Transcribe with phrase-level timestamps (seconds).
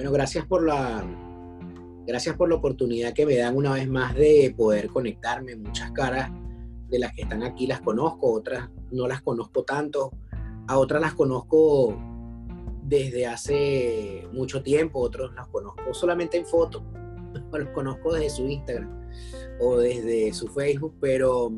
[0.00, 1.04] Bueno, gracias por la
[2.06, 5.56] gracias por la oportunidad que me dan una vez más de poder conectarme.
[5.56, 6.30] Muchas caras
[6.88, 10.10] de las que están aquí las conozco, otras no las conozco tanto,
[10.68, 11.94] a otras las conozco
[12.82, 16.82] desde hace mucho tiempo, otros las conozco solamente en foto,
[17.52, 19.06] los conozco desde su Instagram
[19.60, 21.52] o desde su Facebook, pero,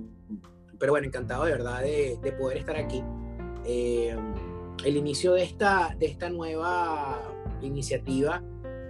[0.81, 3.05] pero bueno, encantado de verdad de, poder estar aquí.
[3.65, 4.17] Eh,
[4.85, 7.23] el inicio de esta, de esta nueva
[7.67, 8.43] iniciativa,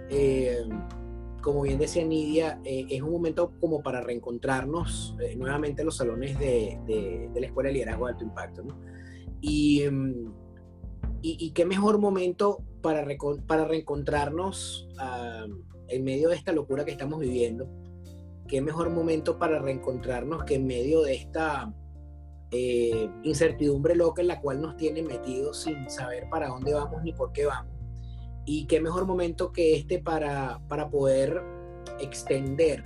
[0.09, 0.63] eh,
[1.41, 5.97] como bien decía Nidia, eh, es un momento como para reencontrarnos eh, nuevamente en los
[5.97, 8.63] salones de, la Escuela de Liderazgo de Alto Impacto.
[9.41, 9.83] Y,
[11.21, 13.05] y, qué mejor momento para,
[13.45, 15.45] para reencontrarnos ah,
[15.89, 17.67] en medio de esta locura que estamos viviendo.
[18.47, 21.73] Qué mejor momento para reencontrarnos que en medio de esta
[23.23, 27.31] incertidumbre loca en la cual nos tiene metidos sin saber para dónde vamos ni por
[27.33, 27.72] qué vamos
[28.45, 31.41] y qué mejor momento que este para, para poder
[31.99, 32.83] extender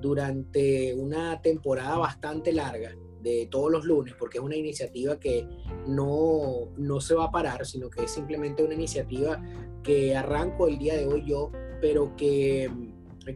[0.00, 5.46] durante una temporada bastante larga de todos los lunes, porque es una iniciativa que
[5.86, 9.42] no, no se va a parar, sino que es simplemente una iniciativa
[9.82, 11.50] que arranco el día de hoy yo,
[11.80, 12.70] pero que,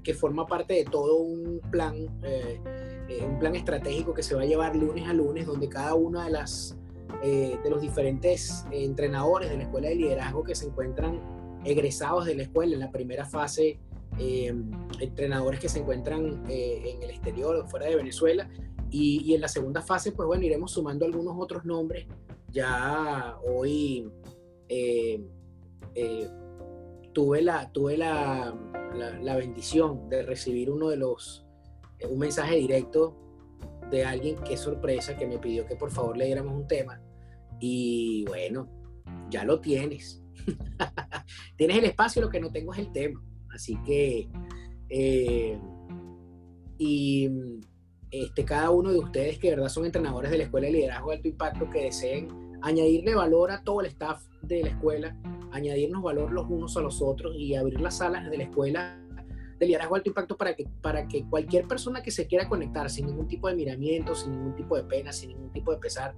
[0.03, 2.61] que forma parte de todo un plan, eh,
[3.09, 6.25] eh, un plan estratégico que se va a llevar lunes a lunes, donde cada una
[6.25, 6.79] de las
[7.23, 11.21] eh, de los diferentes entrenadores de la escuela de liderazgo que se encuentran
[11.65, 13.79] egresados de la escuela en la primera fase,
[14.19, 14.55] eh,
[15.01, 18.49] entrenadores que se encuentran eh, en el exterior o fuera de Venezuela.
[18.91, 22.07] Y, en la segunda fase, pues bueno, iremos sumando algunos otros nombres.
[22.53, 24.09] Ya hoy
[24.69, 25.21] eh,
[27.13, 28.55] tuve, la, tuve la,
[29.21, 31.45] la, bendición de recibir uno de los,
[32.09, 33.17] un mensaje directo
[33.91, 37.01] de alguien que sorpresa, que me pidió que por favor le diéramos un tema.
[37.59, 38.69] Y bueno,
[39.29, 40.23] ya lo tienes.
[41.57, 43.23] Tienes el espacio, lo que no tengo es el tema.
[43.53, 44.29] Así que,
[44.89, 45.59] eh,
[46.79, 47.31] y
[48.11, 51.17] este, cada uno de ustedes que verdad son entrenadores de la Escuela de Liderazgo de
[51.17, 52.29] Alto Impacto que deseen
[52.63, 55.17] añadirle valor a todo el staff de la escuela,
[55.53, 59.01] añadirnos valor los unos a los otros y abrir las salas de la escuela
[59.59, 62.91] de liderazgo de alto impacto para que, para que cualquier persona que se quiera conectar
[62.91, 66.15] sin ningún tipo de miramiento, sin ningún tipo de pena, sin ningún tipo de pesar,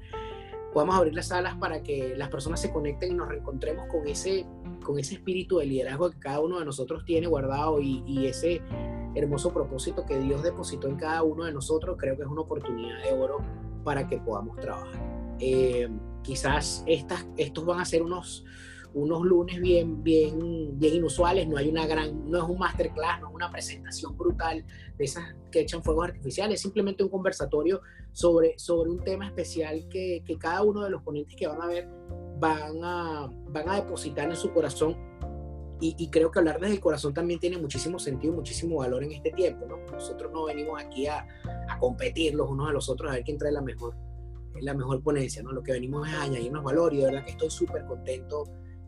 [0.73, 4.47] podamos abrir las salas para que las personas se conecten y nos reencontremos con ese,
[4.85, 8.61] con ese espíritu de liderazgo que cada uno de nosotros tiene guardado y, ese
[9.15, 13.03] hermoso propósito que Dios depositó en cada uno de nosotros, creo que es una oportunidad
[13.03, 13.39] de oro
[13.85, 15.01] para que podamos trabajar.
[15.39, 15.89] Eh,
[16.23, 18.45] quizás estas, estos van a ser unos
[18.97, 23.29] unos lunes bien, bien, bien inusuales, no hay una gran, no es un masterclass, no
[23.29, 24.65] es una presentación brutal
[24.97, 30.23] de esas que echan fuegos artificiales, simplemente un conversatorio sobre, sobre un tema especial que,
[30.25, 31.87] que cada uno de los ponentes que van a ver
[32.39, 34.97] van a, van a depositar en su corazón
[35.79, 39.13] y, y, creo que hablar desde el corazón también tiene muchísimo sentido, muchísimo valor en
[39.13, 39.67] este tiempo.
[39.67, 39.77] ¿no?
[39.93, 41.27] Nosotros no venimos aquí a,
[41.69, 43.95] a, competir los unos a los otros a ver quién trae la mejor,
[44.59, 45.43] la mejor ponencia.
[45.43, 45.53] ¿no?
[45.53, 48.45] Lo que venimos es a añadirnos valor y de verdad que estoy súper contento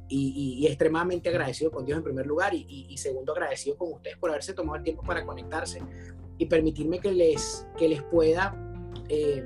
[0.09, 4.55] y, extremadamente agradecido con Dios en primer lugar y, segundo agradecido con ustedes por haberse
[4.55, 5.83] tomado el tiempo para conectarse
[6.39, 8.55] y permitirme que les, que les pueda
[9.09, 9.45] eh,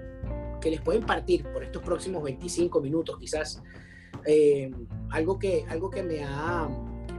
[0.60, 3.62] que les pueda impartir por estos próximos 25 minutos quizás
[4.24, 4.70] eh,
[5.10, 6.68] algo que algo que me ha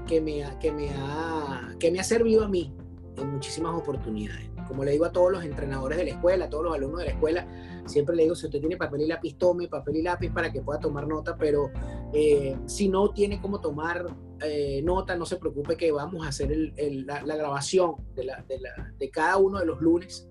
[0.07, 2.73] que me que me ha que me ha servido a mí
[3.17, 6.65] en muchísimas oportunidades como le digo a todos los entrenadores de la escuela, a todos
[6.65, 7.47] los alumnos de la escuela,
[7.85, 10.61] siempre le digo, si usted tiene papel y lápiz, tome papel y lápiz para que
[10.61, 11.71] pueda tomar nota, pero
[12.13, 14.05] eh, si no tiene cómo tomar
[14.41, 19.65] eh, nota, no se preocupe que vamos a hacer la, grabación de, cada uno de
[19.65, 20.27] los lunes.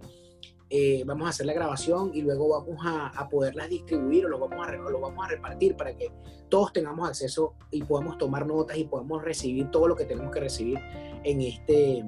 [0.75, 4.67] Eh, vamos a hacer la grabación y luego vamos a, poderlas distribuir o lo vamos
[4.67, 6.11] a, lo vamos a repartir para que
[6.49, 10.41] todos tengamos acceso y podamos tomar notas y podamos recibir todo lo que tenemos que
[10.41, 10.79] recibir
[11.25, 12.05] en este,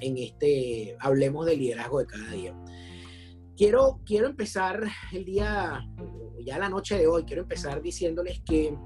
[0.00, 2.54] en este Hablemos del liderazgo de cada día.
[3.56, 5.88] Quiero, quiero empezar el día,
[6.44, 8.76] ya la noche de hoy, quiero empezar diciéndoles que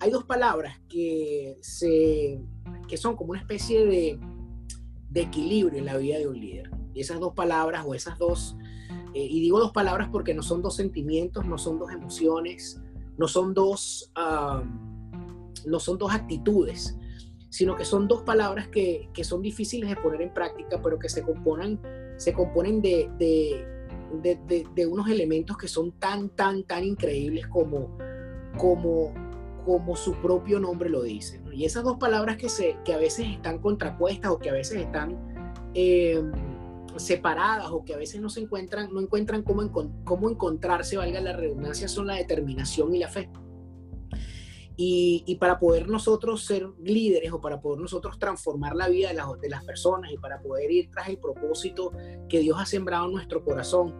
[0.00, 2.40] hay dos palabras que, se,
[2.88, 4.18] que son como una especie de,
[5.10, 6.70] de equilibrio en la vida de un líder.
[6.94, 8.56] Y esas dos palabras o esas dos,
[9.14, 12.80] eh, y digo dos palabras porque no son dos sentimientos, no son dos emociones,
[13.18, 14.10] no son dos,
[15.66, 16.96] no son dos actitudes,
[17.50, 21.08] sino que son dos palabras que, que, son difíciles de poner en práctica, pero que
[21.08, 21.80] se componen,
[22.16, 27.98] se componen de, de, de, unos elementos que son tan, tan, tan increíbles como,
[28.56, 29.12] como,
[29.64, 31.42] como su propio nombre lo dice.
[31.52, 34.78] Y esas dos palabras que, se, que a veces están contrapuestas o que a veces
[34.78, 35.18] están
[35.74, 36.30] em,
[36.96, 39.68] separadas o que a veces no se encuentran, no encuentran cómo,
[40.04, 43.28] cómo encontrarse, valga la redundancia, son la determinación y la fe.
[44.82, 49.38] Y, para poder nosotros ser líderes o para poder nosotros transformar la vida de las,
[49.38, 51.92] de las personas y para poder ir tras el propósito
[52.30, 53.94] que Dios ha sembrado en nuestro corazón,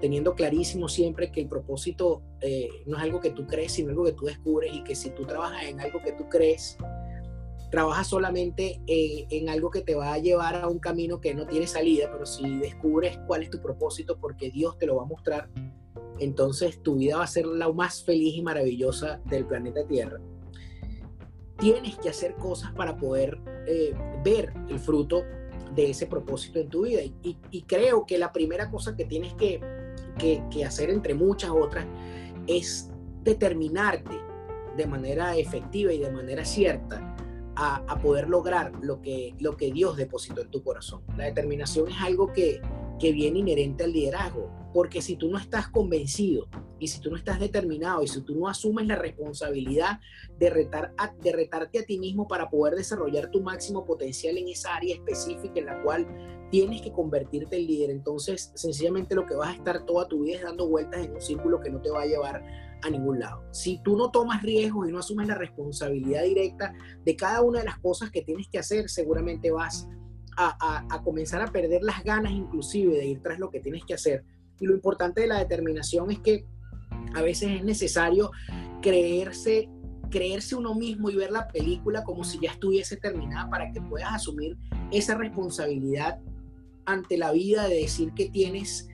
[0.00, 4.04] teniendo clarísimo siempre que el propósito eh, no es algo que tú crees, sino algo
[4.04, 6.78] que tú descubres y que si tú trabajas en algo que tú crees,
[7.70, 11.46] trabajas solamente eh, en algo que te va a llevar a un camino que no
[11.46, 15.06] tiene salida, pero si descubres cuál es tu propósito porque Dios te lo va a
[15.06, 15.50] mostrar,
[16.22, 20.20] entonces tu vida va a ser la más feliz y maravillosa del planeta Tierra.
[21.58, 25.24] Tienes que hacer cosas para poder eh, ver el fruto
[25.74, 27.00] de ese propósito en tu vida.
[27.02, 29.60] Y, creo que la primera cosa que tienes que,
[30.18, 31.86] que, hacer, entre muchas otras,
[32.46, 32.90] es
[33.22, 34.16] determinarte
[34.76, 37.14] de manera efectiva y de manera cierta
[37.56, 41.02] a, a, poder lograr lo que, lo que Dios depositó en tu corazón.
[41.16, 42.60] La determinación es algo que,
[42.98, 44.61] que viene inherente al liderazgo.
[44.72, 46.48] Porque si tú no estás convencido
[46.78, 50.00] y si tú no estás determinado y si tú no asumes la responsabilidad
[50.38, 54.74] de, retar de retarte a ti mismo para poder desarrollar tu máximo potencial en esa
[54.74, 56.06] área específica en la cual
[56.50, 60.36] tienes que convertirte en líder, entonces sencillamente lo que vas a estar toda tu vida
[60.36, 62.44] es dando vueltas en un círculo que no te va a llevar
[62.82, 63.42] a ningún lado.
[63.52, 67.64] Si tú no tomas riesgos y no asumes la responsabilidad directa de cada una de
[67.66, 69.88] las cosas que tienes que hacer, seguramente vas
[70.36, 73.84] a, a, a comenzar a perder las ganas inclusive de ir tras lo que tienes
[73.84, 74.24] que hacer
[74.62, 76.46] y lo importante de la determinación es que
[77.14, 78.30] a veces es necesario
[78.80, 79.68] creerse,
[80.08, 84.12] creerse uno mismo y ver la película como si ya estuviese terminada para que puedas
[84.14, 84.56] asumir
[84.92, 86.20] esa responsabilidad
[86.86, 88.88] ante la vida de decir que tienes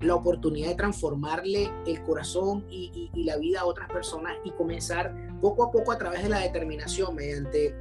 [0.00, 5.64] la oportunidad de transformarle el corazón y, la vida a otras personas y comenzar poco
[5.64, 7.74] a poco a través de la determinación, mediante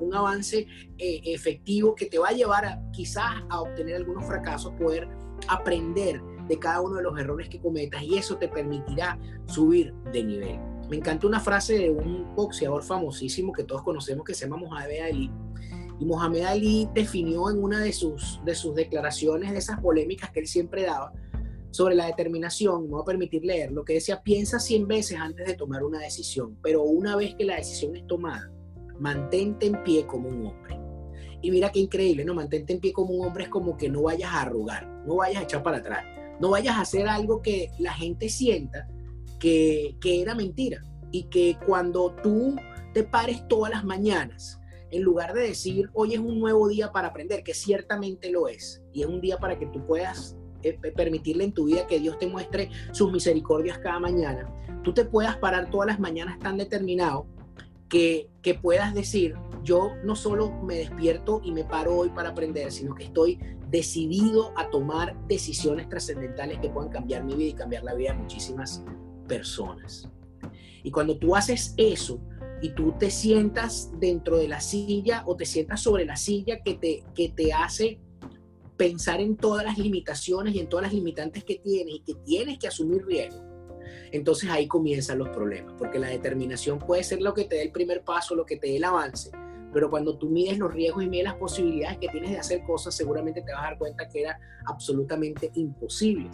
[0.00, 0.66] un, avance
[0.96, 5.06] eh, efectivo que te va a llevar a, quizás a obtener algunos fracasos, poder
[5.48, 10.24] aprender de cada uno de los errores que cometas y eso te permitirá subir de
[10.24, 10.58] nivel.
[10.88, 15.00] Me encanta una frase de un boxeador famosísimo que todos conocemos que se llama Mohamed
[15.00, 15.30] Ali.
[15.98, 20.40] Y Mohamed Ali definió en una de sus, de sus declaraciones, de esas polémicas que
[20.40, 21.12] él siempre daba,
[21.70, 25.46] sobre la determinación, me voy a permitir leer, lo que decía, piensa 100 veces antes
[25.46, 28.50] de tomar una decisión, pero una vez que la decisión es tomada,
[28.98, 30.78] mantente en pie como un hombre.
[31.42, 32.34] Y mira qué increíble, ¿no?
[32.34, 35.40] Mantente en pie como un hombre es como que no vayas a arrugar, no vayas
[35.40, 36.04] a echar para atrás
[36.40, 38.88] no vayas a hacer algo que la gente sienta
[39.38, 42.56] que, era mentira y que cuando tú
[42.92, 44.60] te pares todas las mañanas,
[44.90, 48.82] en lugar de decir, hoy es un nuevo día para aprender, que ciertamente lo es,
[48.92, 52.18] y es un día para que tú puedas eh, permitirle en tu vida que Dios
[52.18, 54.52] te muestre sus misericordias cada mañana,
[54.82, 57.26] tú te puedas parar todas las mañanas tan determinado
[57.88, 62.70] que, que puedas decir, yo no solo me despierto y me paro hoy para aprender,
[62.72, 63.38] sino que estoy
[63.68, 68.18] decidido a tomar decisiones trascendentales que puedan cambiar mi vida y cambiar la vida de
[68.18, 68.84] muchísimas
[69.26, 70.08] personas.
[70.82, 72.20] Y cuando tú haces eso
[72.62, 76.74] y tú te sientas dentro de la silla o te sientas sobre la silla que
[76.74, 78.00] te, que te hace
[78.76, 82.58] pensar en todas las limitaciones y en todas las limitantes que tienes y que tienes
[82.58, 83.42] que asumir riesgo,
[84.12, 87.72] entonces ahí comienzan los problemas, porque la determinación puede ser lo que te dé el
[87.72, 89.30] primer paso, lo que te dé el avance,
[89.76, 92.94] pero cuando tú mides los riesgos y mides las posibilidades que tienes de hacer cosas,
[92.94, 96.30] seguramente te vas a dar cuenta que era absolutamente imposible.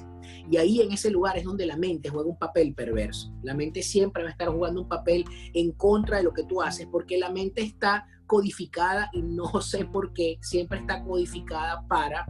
[0.49, 3.33] Y ahí en ese lugar es donde la mente juega un papel perverso.
[3.43, 6.63] La mente siempre va a estar jugando un papel en contra de lo que tú
[6.63, 12.25] haces, porque la mente está codificada y no sé por qué, siempre está codificada para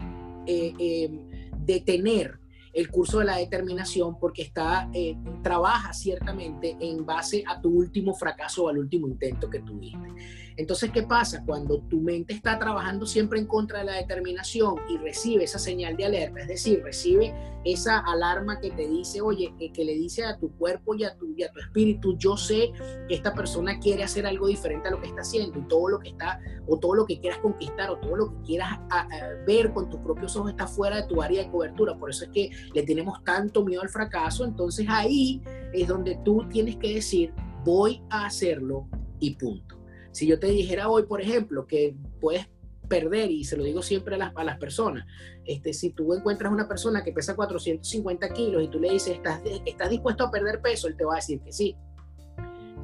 [0.47, 2.41] eh, em, detener
[2.73, 8.14] el curso de la determinación porque está, eh, trabaja ciertamente en base a tu último
[8.14, 10.09] fracaso o al último intento que tuviste.
[10.56, 11.42] Entonces, ¿qué pasa?
[11.44, 15.97] Cuando tu mente está trabajando siempre en contra de la determinación y recibe esa señal
[15.97, 20.25] de alerta, es decir, recibe esa alarma que te dice, oye, eh, que le dice
[20.25, 22.73] a tu cuerpo y a tu, y a tu espíritu, yo sé
[23.09, 25.99] que esta persona quiere hacer algo diferente a lo que está haciendo y todo lo
[26.00, 28.80] que está, o todo lo que quieras conquistar, o todo lo que quieras
[29.47, 31.97] ver con tus propios ojos está fuera de tu área de cobertura.
[31.97, 34.44] Por eso es que le tenemos tanto miedo al fracaso.
[34.44, 35.40] Entonces ahí
[35.73, 37.32] es donde tú tienes que decir,
[37.64, 38.88] voy a hacerlo
[39.21, 39.82] y punto.
[40.12, 42.49] Si yo te dijera hoy, por ejemplo, que puedes
[42.88, 45.07] perder, y se lo digo siempre a las, personas,
[45.47, 49.40] este, si tú encuentras una persona que pesa 450 kilos y tú le dices, ¿Estás,
[49.64, 50.88] ¿estás dispuesto a perder peso?
[50.88, 51.76] Él te va a decir que sí.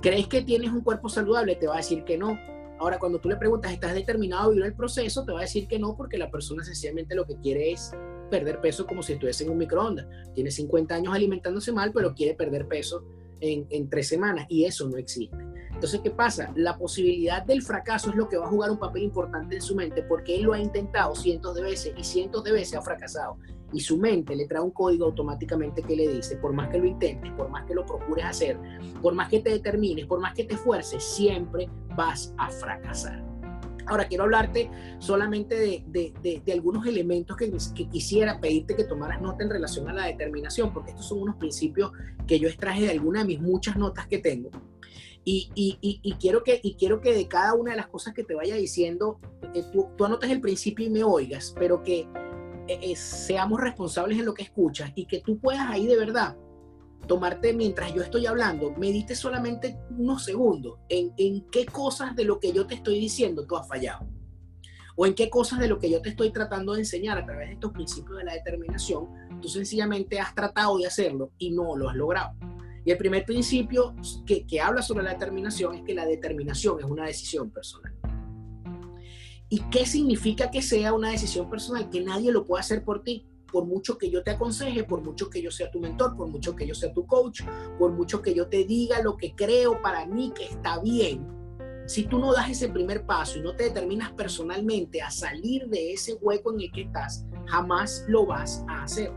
[0.00, 1.56] ¿Crees que tienes un cuerpo saludable?
[1.56, 2.38] Te va a decir que no.
[2.78, 5.24] Ahora, cuando tú le preguntas, ¿estás determinado a vivir el proceso?
[5.24, 7.92] Te va a decir que no, porque la persona sencillamente lo que quiere es
[8.30, 10.06] perder peso como si estuviese en un microondas.
[10.34, 13.04] Tiene 50 años alimentándose mal, pero quiere perder peso
[13.40, 15.36] en, en tres semanas y eso no existe.
[15.78, 16.50] Entonces, ¿qué pasa?
[16.56, 19.76] La posibilidad del fracaso es lo que va a jugar un papel importante en su
[19.76, 23.36] mente porque él lo ha intentado cientos de veces y cientos de veces ha fracasado.
[23.72, 26.84] Y su mente le trae un código automáticamente que le dice, por más que lo
[26.84, 28.58] intentes, por más que lo procures hacer,
[29.00, 33.24] por más que te determines, por más que te esfuerces, siempre vas a fracasar.
[33.86, 34.68] Ahora quiero hablarte
[34.98, 40.06] solamente de, algunos elementos que, que, quisiera pedirte que tomaras nota en relación a la
[40.06, 41.92] determinación, porque estos son unos principios
[42.26, 44.50] que yo extraje de alguna de mis muchas notas que tengo
[45.30, 48.54] y, quiero que, y quiero que de cada una de las cosas que te vaya
[48.56, 49.20] diciendo,
[49.54, 54.18] eh, tú, tú, anotes el principio y me oigas, pero que eh, eh, seamos responsables
[54.18, 56.36] en lo que escuchas y que tú puedas ahí de verdad
[57.06, 62.38] tomarte mientras yo estoy hablando, medite solamente unos segundos en, en qué cosas de lo
[62.38, 64.06] que yo te estoy diciendo tú has fallado.
[64.96, 67.48] O en qué cosas de lo que yo te estoy tratando de enseñar a través
[67.48, 69.06] de estos principios de la determinación,
[69.40, 72.34] tú sencillamente has tratado de hacerlo y no lo has logrado.
[72.84, 73.94] Y el primer principio
[74.26, 77.94] que, habla sobre la determinación es que la determinación es una decisión personal.
[79.48, 81.88] ¿Y qué significa que sea una decisión personal?
[81.90, 83.26] Que nadie lo puede hacer por ti.
[83.50, 86.54] Por mucho que yo te aconseje, por mucho que yo sea tu mentor, por mucho
[86.54, 87.42] que yo sea tu coach,
[87.78, 91.38] por mucho que yo te diga lo que creo para mí que está bien,
[91.88, 95.94] si tú no das ese primer paso y no te determinas personalmente a salir de
[95.94, 99.10] ese hueco en el que estás, jamás lo vas a hacer.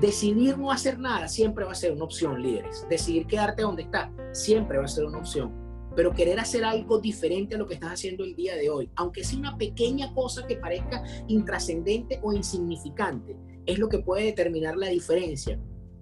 [0.00, 2.86] Decidir no hacer nada siempre va a ser una opción, líderes.
[2.88, 5.52] Decidir quedarte donde está siempre va a ser una opción.
[5.94, 9.24] Pero querer hacer algo diferente a lo que estás haciendo el día de hoy, aunque
[9.24, 14.86] sea una pequeña cosa que parezca intrascendente o insignificante, es lo que puede determinar la
[14.86, 15.60] diferencia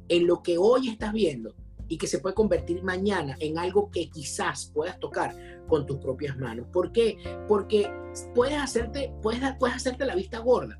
[0.08, 1.56] en lo que hoy estás viendo
[1.88, 5.34] y que se puede convertir mañana en algo que quizás puedas tocar
[5.66, 6.68] con tus propias manos.
[6.72, 7.16] ¿Por qué?
[7.48, 7.90] Porque
[8.32, 10.78] puedes hacerte, puedes, puedes hacerte la vista gorda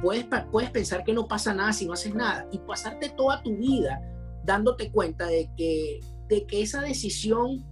[0.00, 3.56] Puedes, puedes pensar que no pasa nada si no haces nada y pasarte toda tu
[3.56, 4.00] vida
[4.44, 7.64] dándote cuenta de que, de que esa decisión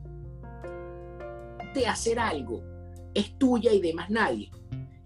[1.74, 2.62] de hacer algo
[3.14, 4.50] es tuya y de más nadie.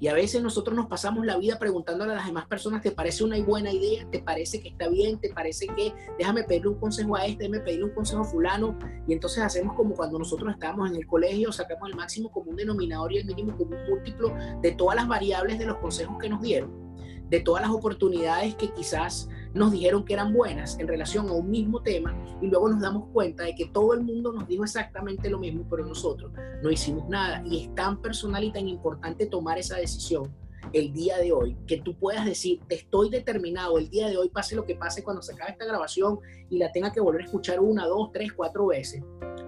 [0.01, 3.25] Y a veces nosotros nos pasamos la vida preguntándole a las demás personas, ¿te parece
[3.25, 4.07] una buena idea?
[4.11, 5.19] ¿Te parece que está bien?
[5.19, 8.79] ¿Te parece que déjame pedirle un consejo a este, déjame pedirle un consejo a fulano?
[9.07, 12.57] Y entonces hacemos como cuando nosotros estábamos en el colegio, sacamos el máximo como un
[12.57, 16.29] denominador y el mínimo como un múltiplo de todas las variables de los consejos que
[16.29, 16.85] nos dieron
[17.29, 21.51] de todas las oportunidades que quizás nos dijeron que eran buenas en relación a un
[21.51, 25.31] mismo tema y luego nos damos cuenta de que todo el mundo nos dijo exactamente
[25.31, 26.33] lo mismo, pero nosotros
[26.63, 27.43] no hicimos nada.
[27.47, 30.31] Y es tan personal y tan importante tomar esa decisión
[30.73, 34.57] el día de hoy, que tú puedas decir, estoy determinado el día de hoy, pase
[34.57, 36.19] lo que pase cuando se acabe esta grabación
[36.51, 39.03] y la tenga que volver a escuchar una, dos, tres, cuatro veces,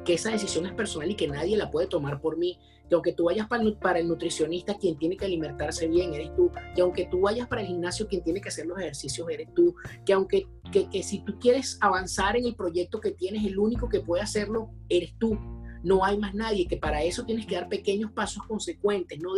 [0.05, 2.59] que esa decisión es personal y que nadie la puede tomar por mí,
[2.89, 6.35] que aunque tú vayas para el, para el nutricionista, quien tiene que alimentarse bien eres
[6.35, 9.53] tú, que aunque tú vayas para el gimnasio, quien tiene que hacer los ejercicios eres
[9.55, 9.75] tú,
[10.05, 13.89] que aunque que, que si tú quieres avanzar en el proyecto que tienes, el único
[13.89, 15.39] que puede hacerlo eres tú.
[15.83, 19.35] No hay más nadie, que para eso tienes que dar pequeños pasos consecuentes, no,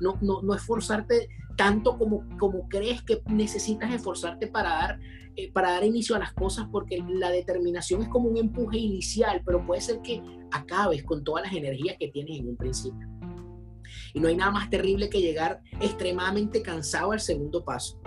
[0.00, 5.00] no, no, no esforzarte tanto como, como crees que necesitas esforzarte para dar,
[5.36, 9.42] eh, para dar inicio a las cosas, porque la determinación es como un empuje inicial,
[9.44, 13.08] pero puede ser que acabes con todas las energías que tienes en un principio.
[14.14, 18.02] Y no hay nada más terrible que llegar extremadamente cansado al segundo paso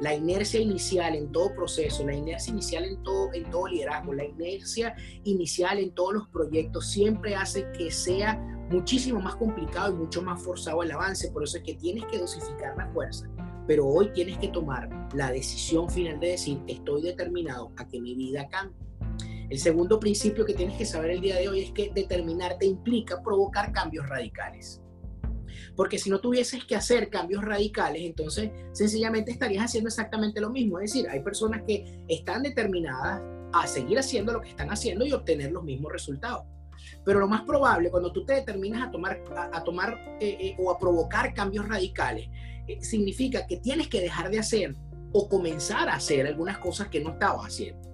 [0.00, 4.24] la inercia inicial en todo proceso, la inercia inicial en todo, en todo liderazgo, la
[4.24, 4.94] inercia
[5.24, 8.38] inicial en todos los proyectos siempre hace que sea
[8.70, 11.30] muchísimo más complicado y mucho más forzado el avance.
[11.32, 13.28] Por eso es que tienes que dosificar la fuerza.
[13.68, 18.14] Pero hoy tienes que tomar la decisión final de decir, estoy determinado a que mi
[18.14, 18.76] vida cambie.
[19.50, 23.22] El segundo principio que tienes que saber el día de hoy es que determinarte implica
[23.22, 24.80] provocar cambios radicales.
[25.76, 30.78] Porque si no tuvieses que hacer cambios radicales, entonces sencillamente estarías haciendo exactamente lo mismo.
[30.80, 33.22] Es decir, hay personas que están determinadas
[33.52, 36.44] a seguir haciendo lo que están haciendo y obtener los mismos resultados.
[37.04, 39.22] Pero lo más probable, cuando tú te determinas a tomar,
[39.52, 42.28] a, tomar eh, eh, o a provocar cambios radicales,
[42.80, 44.76] significa que tienes que dejar de hacer
[45.12, 47.88] o comenzar a hacer algunas cosas que no estabas haciendo.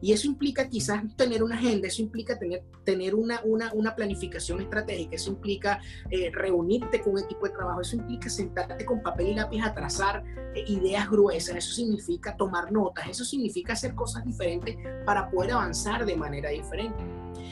[0.00, 4.60] Y eso implica quizás tener una agenda, eso implica tener, tener una, una, una planificación
[4.60, 5.80] estratégica, eso implica
[6.10, 9.74] eh, reunirte con un equipo de trabajo, eso implica sentarte con papel y lápiz a
[9.74, 10.22] trazar
[10.54, 16.06] eh, ideas gruesas, eso significa tomar notas, eso significa hacer cosas diferentes para poder avanzar
[16.06, 17.02] de manera diferente.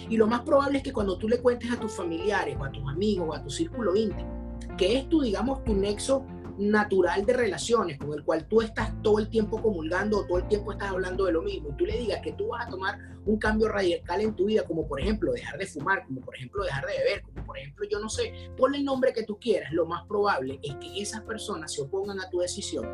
[0.09, 2.71] Y lo más probable es que cuando tú le cuentes a tus familiares o a
[2.71, 4.36] tus amigos o a tu círculo íntimo,
[4.77, 6.25] que es tu, digamos, tu nexo
[6.59, 10.73] natural de relaciones con el cual tú estás todo el tiempo comulgando todo el tiempo
[10.73, 13.39] estás hablando de lo mismo y tú le digas que tú vas a tomar un
[13.39, 16.87] cambio radical en tu vida, como por ejemplo dejar de fumar, como por ejemplo dejar
[16.87, 19.85] de beber, como por ejemplo yo no sé, ponle el nombre que tú quieras, lo
[19.85, 22.87] más probable es que esas personas se opongan a tu decisión.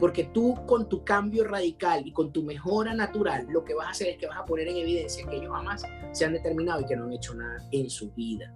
[0.00, 3.90] Porque tú con tu cambio radical y con tu mejora natural, lo que vas a
[3.90, 5.82] hacer es que vas a poner en evidencia que ellos jamás
[6.12, 8.52] se han determinado y que no han hecho nada en su vida.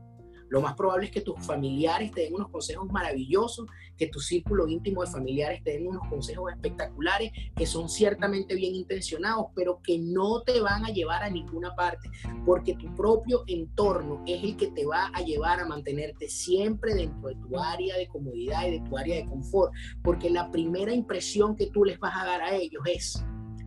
[0.48, 4.66] Lo más probable es que tus familiares te den unos consejos maravillosos, que tu círculo
[4.68, 9.98] íntimo de familiares te den unos consejos espectaculares, que son ciertamente bien intencionados, pero que
[9.98, 12.08] no te van a llevar a ninguna parte,
[12.46, 17.28] porque tu propio entorno es el que te va a llevar a mantenerte siempre dentro
[17.28, 21.56] de tu área de comodidad y de tu área de confort, porque la primera impresión
[21.56, 23.24] que tú les vas a dar a ellos es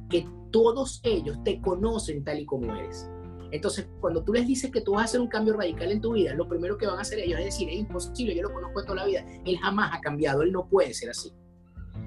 [0.10, 3.10] que todos ellos te conocen tal y como eres.
[3.52, 6.14] Entonces, cuando tú les dices que tú vas a hacer un cambio radical en tu
[6.14, 8.84] vida, lo primero que van a hacer ellos es decir, es imposible, yo lo conozco
[8.84, 11.34] toda la vida, él jamás ha cambiado, él no puede ser así.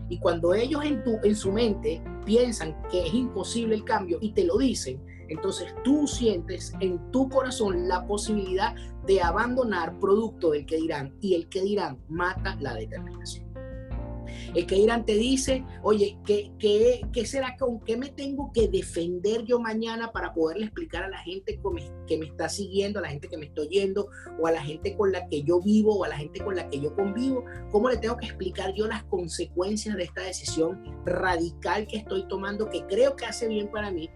[0.09, 4.33] Y cuando ellos en, tu, en su mente piensan que es imposible el cambio y
[4.33, 8.75] te lo dicen, entonces tú sientes en tu corazón la posibilidad
[9.07, 13.44] de abandonar producto del que dirán y el que dirán mata la determinación.
[14.55, 18.69] El que Irán te dice, oye, ¿qué, qué, qué será con qué me tengo que
[18.69, 21.61] defender yo mañana para poderle explicar a la gente
[22.07, 24.97] que me está siguiendo, a la gente que me está oyendo, o a la gente
[24.97, 27.45] con la que yo vivo, o a la gente con la que yo convivo?
[27.71, 32.69] ¿Cómo le tengo que explicar yo las consecuencias de esta decisión radical que estoy tomando,
[32.69, 34.11] que creo que hace bien para mí,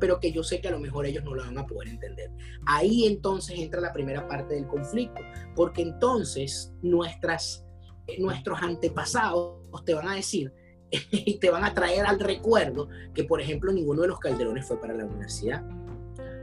[0.00, 2.30] pero que yo sé que a lo mejor ellos no lo van a poder entender.
[2.66, 5.20] Ahí entonces entra la primera parte del conflicto,
[5.54, 7.64] porque entonces nuestras
[8.18, 10.52] nuestros antepasados te van a decir
[10.90, 14.80] y te van a traer al recuerdo que, por ejemplo, ninguno de los Calderones fue
[14.80, 15.62] para la universidad,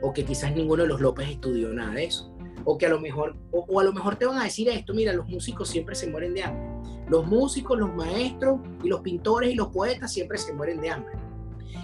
[0.01, 2.31] o que quizás ninguno de los López estudió nada de eso,
[2.63, 5.13] o que a lo mejor, o, a lo mejor te van a decir esto, mira,
[5.13, 6.63] los músicos siempre se mueren de hambre,
[7.09, 11.13] los músicos, los maestros y los pintores y los poetas siempre se mueren de hambre.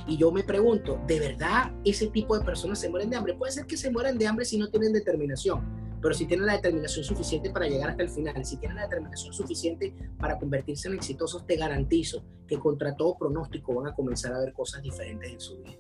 [0.08, 3.36] Y yo me pregunto, ¿de verdad ese tipo de personas se mueren de hambre?
[3.36, 5.62] Puede ser que se mueran de hambre si no tienen determinación,
[6.02, 9.34] pero si tienen la determinación suficiente para llegar hasta el final, si tienen la determinación
[9.34, 14.40] suficiente para convertirse en exitosos, te garantizo que contra todo pronóstico van a comenzar a
[14.40, 15.78] ver cosas diferentes en su vida.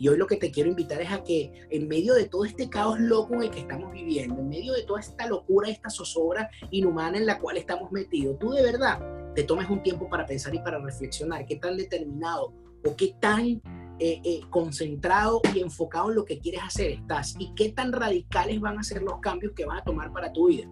[0.00, 2.70] Y hoy lo que te quiero invitar es a que en medio de todo este
[2.70, 6.48] caos loco en el que estamos viviendo, en medio de toda esta locura, esta zozobra
[6.70, 9.00] inhumana en la cual estamos metidos, tú de verdad
[9.34, 12.54] te tomes un tiempo para pensar y para reflexionar qué tan determinado
[12.84, 13.60] o qué tan
[14.00, 18.60] eh, eh, concentrado y enfocado en lo que quieres hacer estás y qué tan radicales
[18.60, 20.68] van a ser los cambios que vas a tomar para tu vida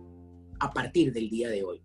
[0.61, 1.83] a partir del día de hoy.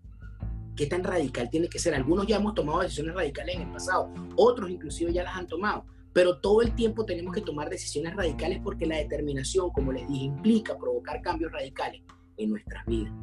[0.76, 1.94] ¿Qué tan radical tiene que ser?
[1.94, 5.86] Algunos ya hemos tomado decisiones radicales en el pasado, otros inclusive ya las han tomado,
[6.14, 10.26] pero todo el tiempo tenemos que tomar decisiones radicales porque la determinación, como les dije,
[10.26, 12.02] implica provocar cambios radicales
[12.38, 13.14] en nuestras vidas.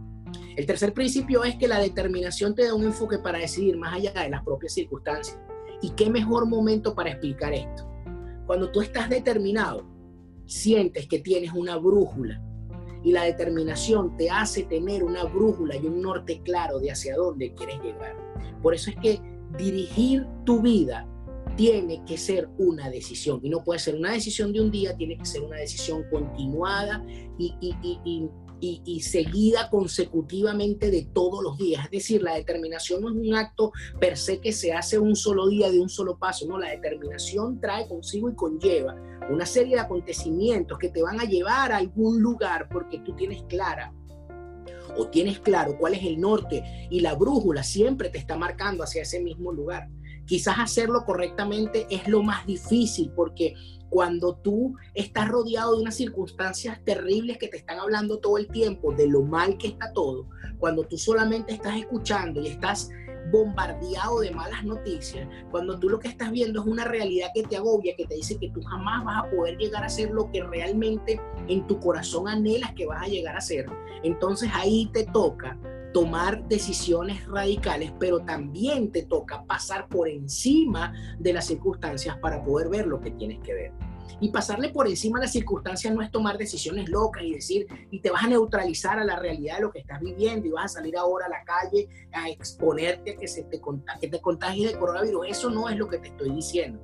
[0.56, 4.12] El tercer principio es que la determinación te da un enfoque para decidir más allá
[4.12, 5.38] de las propias circunstancias.
[5.80, 7.87] ¿Y qué mejor momento para explicar esto?
[8.48, 9.84] Cuando tú estás determinado,
[10.46, 12.42] sientes que tienes una brújula
[13.04, 17.52] y la determinación te hace tener una brújula y un norte claro de hacia dónde
[17.52, 18.16] quieres llegar.
[18.62, 19.20] Por eso es que
[19.58, 21.06] dirigir tu vida
[21.56, 25.18] tiene que ser una decisión y no puede ser una decisión de un día, tiene
[25.18, 27.04] que ser una decisión continuada
[27.36, 28.30] y, y, y, y,
[29.00, 31.84] seguida consecutivamente de todos los días.
[31.86, 35.48] Es decir, la determinación no es un acto per se que se hace un solo
[35.48, 38.96] día de un solo paso, no, la determinación trae consigo y conlleva
[39.30, 43.42] una serie de acontecimientos que te van a llevar a algún lugar porque tú tienes
[43.44, 43.92] clara
[44.96, 49.02] o tienes claro cuál es el norte y la brújula siempre te está marcando hacia
[49.02, 49.88] ese mismo lugar.
[50.26, 53.54] Quizás hacerlo correctamente es lo más difícil porque
[53.90, 58.92] cuando tú estás rodeado de unas circunstancias terribles que te están hablando todo el tiempo
[58.92, 60.26] de lo mal que está todo,
[60.58, 62.90] cuando tú solamente estás escuchando y estás
[63.30, 67.56] bombardeado de malas noticias, cuando tú lo que estás viendo es una realidad que te
[67.56, 70.42] agobia, que te dice que tú jamás vas a poder llegar a ser lo que
[70.42, 73.66] realmente en tu corazón anhelas que vas a llegar a ser,
[74.02, 75.58] entonces ahí te toca
[75.98, 82.68] tomar decisiones radicales, pero también te toca pasar por encima de las circunstancias para poder
[82.68, 83.72] ver lo que tienes que ver.
[84.20, 87.98] Y pasarle por encima a las circunstancias no es tomar decisiones locas y decir, y
[87.98, 90.78] te vas a neutralizar a la realidad de lo que estás viviendo y vas a
[90.78, 93.60] salir ahora a la calle a exponerte a que, se te,
[94.00, 95.26] que te de coronavirus.
[95.26, 96.80] Eso no es lo que te estoy diciendo.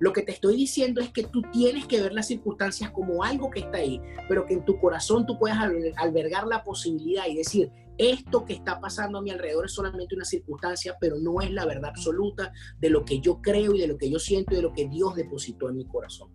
[0.00, 3.50] Lo que te estoy diciendo es que tú tienes que ver las circunstancias como algo
[3.50, 5.58] que está ahí, pero que en tu corazón tú puedas
[5.96, 10.24] albergar la posibilidad y decir, esto que está pasando a mi alrededor es solamente una
[10.24, 13.98] circunstancia, pero no es la verdad absoluta de lo que yo creo y de lo
[13.98, 16.30] que yo siento y de lo que Dios depositó en mi corazón.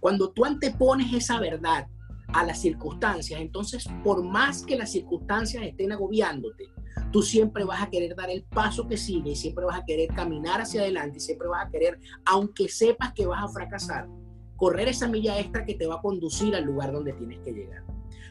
[0.00, 1.86] Cuando tú antepones esa verdad
[2.32, 6.64] a las circunstancias, entonces por más que las circunstancias estén agobiándote,
[7.12, 10.08] tú siempre vas a querer dar el paso que sigue y siempre vas a querer
[10.08, 14.08] caminar hacia adelante y siempre vas a querer, aunque sepas que vas a fracasar,
[14.56, 17.84] correr esa milla extra que te va a conducir al lugar donde tienes que llegar.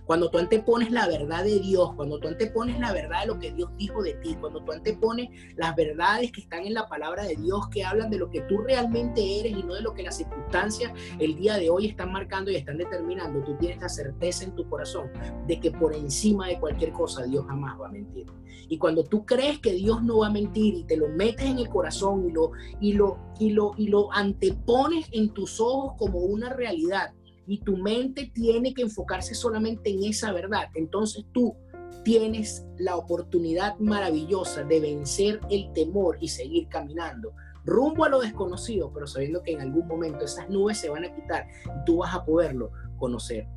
[0.05, 3.51] Cuando tú antepones la verdad de Dios, cuando tú antepones la verdad de lo que
[3.51, 7.35] Dios dijo de ti, cuando tú antepones las verdades que están en la palabra de
[7.35, 10.17] Dios, que hablan de lo que tú realmente eres y no de lo que las
[10.17, 14.55] circunstancias el día de hoy están marcando y están determinando, tú tienes la certeza en
[14.55, 15.09] tu corazón
[15.47, 18.25] de que por encima de cualquier cosa Dios jamás va a mentir.
[18.69, 21.59] Y cuando tú crees que Dios no va a mentir y te lo metes en
[21.59, 26.19] el corazón y lo, y lo, y lo, y lo antepones en tus ojos como
[26.19, 27.13] una realidad,
[27.47, 31.55] y tu mente tiene que enfocarse solamente en esa verdad, entonces tú
[32.03, 37.33] tienes la oportunidad maravillosa de vencer el temor y seguir caminando
[37.65, 41.13] rumbo a lo desconocido, pero sabiendo que en algún momento esas nubes se van a
[41.13, 43.47] quitar y tú vas a poderlo conocer.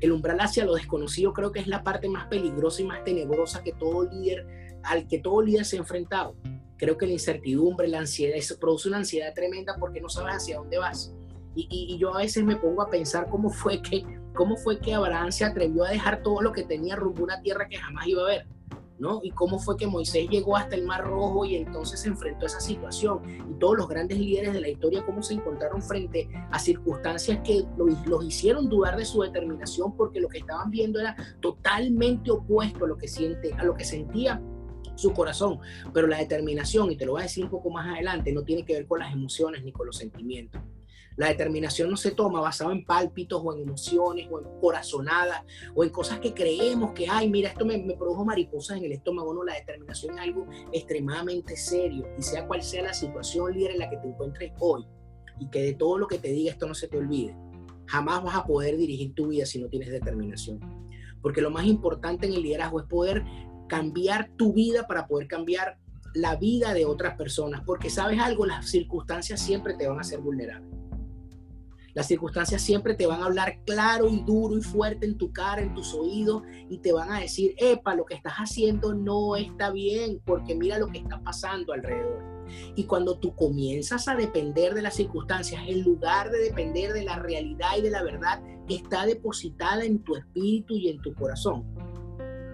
[0.00, 3.62] El umbral hacia lo desconocido creo que es la parte más peligrosa y más tenebrosa
[3.62, 4.46] que todo líder,
[4.82, 6.36] al que todo líder se ha enfrentado.
[6.76, 10.58] Creo que la incertidumbre, la ansiedad, eso produce una ansiedad tremenda porque no sabes hacia
[10.58, 11.14] dónde vas.
[11.56, 15.32] Y, yo a veces me pongo a pensar cómo fue que cómo fue que Abraham
[15.32, 18.22] se atrevió a dejar todo lo que tenía rumbo a una tierra que jamás iba
[18.22, 18.46] a ver,
[18.98, 19.20] ¿no?
[19.22, 22.48] Y cómo fue que Moisés llegó hasta el Mar Rojo y entonces se enfrentó a
[22.48, 23.20] esa situación.
[23.50, 27.64] Y todos los grandes líderes de la historia, cómo se encontraron frente a circunstancias que
[27.78, 32.88] los, hicieron dudar de su determinación porque lo que estaban viendo era totalmente opuesto a
[32.88, 34.42] lo que siente, a lo que sentía
[34.96, 35.60] su corazón,
[35.92, 38.64] pero la determinación, y te lo voy a decir un poco más adelante, no tiene
[38.64, 40.62] que ver con las emociones ni con los sentimientos.
[41.16, 45.82] La determinación no se toma basado en pálpitos o en emociones o en corazonadas o
[45.82, 49.32] en cosas que creemos que, ay, mira, esto me, produjo mariposas en el estómago.
[49.32, 53.78] No, la determinación es algo extremadamente serio y sea cual sea la situación líder en
[53.78, 54.84] la que te encuentres hoy
[55.40, 57.36] y que de todo lo que te diga esto no se te olvide,
[57.86, 60.60] jamás vas a poder dirigir tu vida si no tienes determinación.
[61.22, 63.24] Porque lo más importante en el liderazgo es poder
[63.68, 65.78] cambiar tu vida para poder cambiar
[66.14, 67.62] la vida de otras personas.
[67.64, 70.75] Porque sabes algo, las circunstancias siempre te van a hacer vulnerable.
[71.96, 75.62] Las circunstancias siempre te van a hablar claro y duro y fuerte en tu cara,
[75.62, 79.70] en tus oídos, y te van a decir, epa, lo que estás haciendo no está
[79.70, 82.22] bien, porque mira lo que está pasando alrededor.
[82.74, 87.18] Y cuando tú comienzas a depender de las circunstancias, en lugar de depender de la
[87.18, 91.64] realidad y de la verdad que está depositada en tu espíritu y en tu corazón,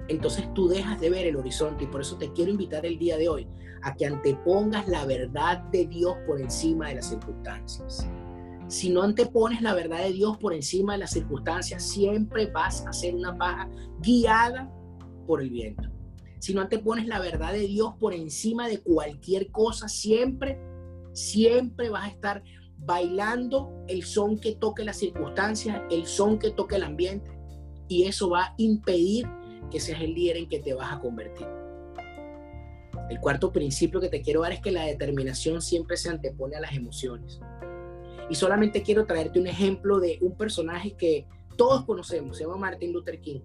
[0.06, 3.16] entonces tú dejas de ver el horizonte y por eso te quiero invitar el día
[3.16, 3.48] de hoy
[3.82, 8.06] a que antepongas la verdad de Dios por encima de las circunstancias.
[8.72, 12.92] Si no antepones la verdad de Dios por encima de las circunstancias, siempre vas a
[12.94, 13.68] ser una paja
[14.00, 14.72] guiada
[15.26, 15.90] por el viento.
[16.38, 20.58] Si no antepones la verdad de Dios por encima de cualquier cosa, siempre,
[21.12, 22.42] siempre vas a estar
[22.78, 27.30] bailando el son que toque las circunstancias, el son que toque el ambiente.
[27.88, 29.28] Y eso va a impedir
[29.70, 31.46] que seas el líder en que te vas a convertir.
[33.10, 36.60] El cuarto principio que te quiero dar es que la determinación siempre se antepone a
[36.60, 37.38] las emociones.
[38.28, 42.92] Y solamente quiero traerte un ejemplo de un personaje que todos conocemos, se llama Martin
[42.92, 43.40] Luther King.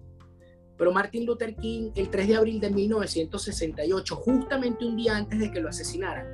[0.76, 5.50] Pero Martin Luther King, el 3 de abril de 1968, justamente un día antes de
[5.50, 6.26] que lo asesinaran,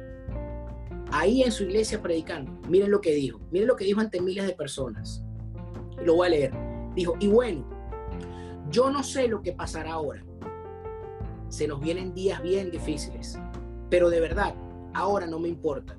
[1.10, 4.46] ahí en su iglesia predicando, miren lo que dijo, miren lo que dijo ante miles
[4.46, 5.24] de personas.
[6.04, 6.52] Lo voy a leer.
[6.94, 7.66] Dijo, y bueno,
[8.70, 10.24] yo no sé lo que pasará ahora.
[11.48, 13.38] Se nos vienen días bien difíciles,
[13.88, 14.54] pero de verdad,
[14.92, 15.96] ahora no me importa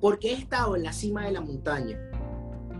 [0.00, 1.98] porque he estado en la cima de la montaña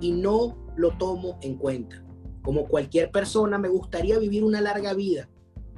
[0.00, 2.04] y no lo tomo en cuenta.
[2.42, 5.28] Como cualquier persona, me gustaría vivir una larga vida.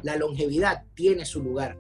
[0.03, 1.79] La longevidad tiene su lugar.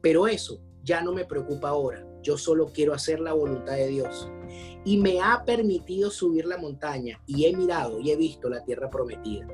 [0.00, 2.06] Pero eso ya no me preocupa ahora.
[2.22, 4.28] Yo solo quiero hacer la voluntad de Dios.
[4.84, 8.90] Y me ha permitido subir la montaña y he mirado y he visto la tierra
[8.90, 9.46] prometida.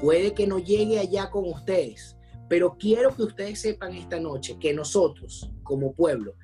[0.00, 2.16] Puede que no llegue allá con ustedes,
[2.46, 6.34] Pero quiero que ustedes sepan esta noche que nosotros, como pueblo,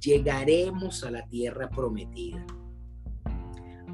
[0.00, 2.44] llegaremos a la tierra prometida.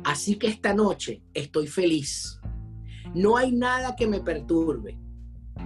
[0.04, 2.40] Así que esta noche estoy feliz.
[3.14, 4.98] No hay nada que me perturbe.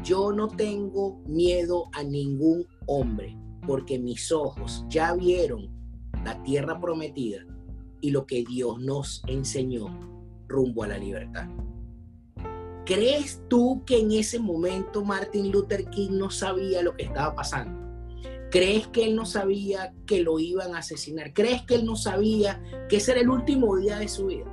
[0.03, 5.69] Yo no tengo miedo a ningún hombre, porque mis ojos ya vieron
[6.25, 7.45] la tierra prometida
[8.01, 9.87] y lo que Dios nos enseñó
[10.49, 11.49] rumbo a la libertad.
[12.87, 17.90] ¿Crees tú que en ese momento Martin Luther King no sabía lo que estaba pasando?
[18.51, 21.33] ¿Crees que él no sabía que lo iban a asesinar?
[21.33, 24.47] ¿Crees que él no sabía que ese era el último día de su vida?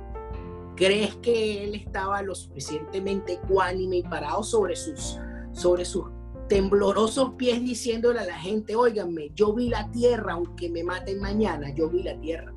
[0.76, 5.18] ¿Crees que él estaba lo suficientemente ecuánime y parado sobre sus,
[5.52, 6.04] sobre sus
[6.48, 11.74] temblorosos pies diciéndole a la gente, óiganme, yo vi la tierra, aunque me maten mañana,
[11.74, 12.54] yo vi la tierra?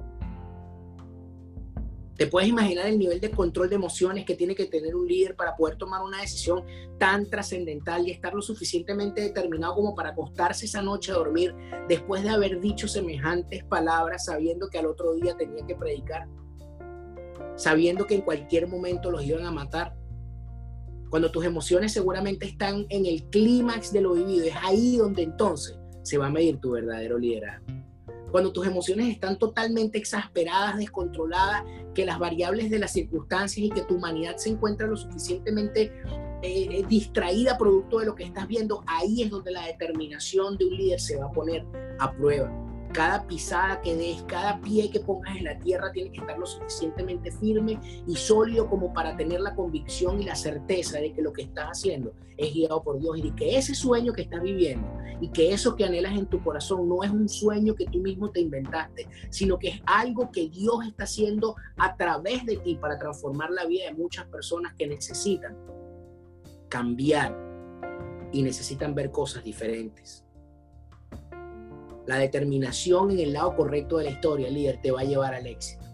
[2.21, 5.35] Te puedes imaginar el nivel de control de emociones que tiene que tener un líder
[5.35, 6.63] para poder tomar una decisión
[6.99, 11.55] tan trascendental y estar lo suficientemente determinado como para acostarse esa noche a dormir
[11.89, 16.27] después de haber dicho semejantes palabras sabiendo que al otro día tenía que predicar,
[17.55, 19.95] sabiendo que en cualquier momento los iban a matar.
[21.09, 25.75] Cuando tus emociones seguramente están en el clímax de lo vivido, es ahí donde entonces
[26.03, 27.80] se va a medir tu verdadero liderazgo
[28.31, 31.63] cuando tus emociones están totalmente exasperadas, descontroladas,
[31.93, 35.91] que las variables de las circunstancias y que tu humanidad se encuentra lo suficientemente
[36.41, 40.65] eh, eh, distraída producto de lo que estás viendo, ahí es donde la determinación de
[40.65, 41.65] un líder se va a poner
[41.99, 46.19] a prueba cada pisada que des, cada pie que pongas en la tierra tiene que
[46.19, 51.13] estar lo suficientemente firme y sólido como para tener la convicción y la certeza de
[51.13, 54.41] que lo que estás haciendo es guiado por Dios y que ese sueño que estás
[54.41, 54.87] viviendo
[55.19, 58.31] y que eso que anhelas en tu corazón no es un sueño que tú mismo
[58.31, 62.97] te inventaste, sino que es algo que Dios está haciendo a través de ti para
[62.97, 65.55] transformar la vida de muchas personas que necesitan
[66.69, 67.37] cambiar
[68.31, 70.25] y necesitan ver cosas diferentes.
[72.07, 75.45] La determinación en el lado correcto de la historia, líder, te va a llevar al
[75.45, 75.85] éxito.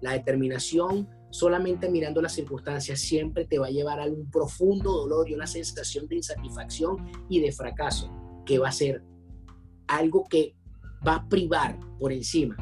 [0.00, 5.28] La determinación solamente mirando las circunstancias siempre te va a llevar a un profundo dolor
[5.28, 8.10] y una sensación de insatisfacción y de fracaso,
[8.44, 9.02] que va a ser
[9.86, 10.54] algo que
[11.06, 12.56] va a privar por encima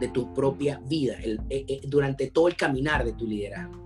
[0.00, 3.82] de tu propia vida eh, eh, durante todo el caminar de tu liderazgo.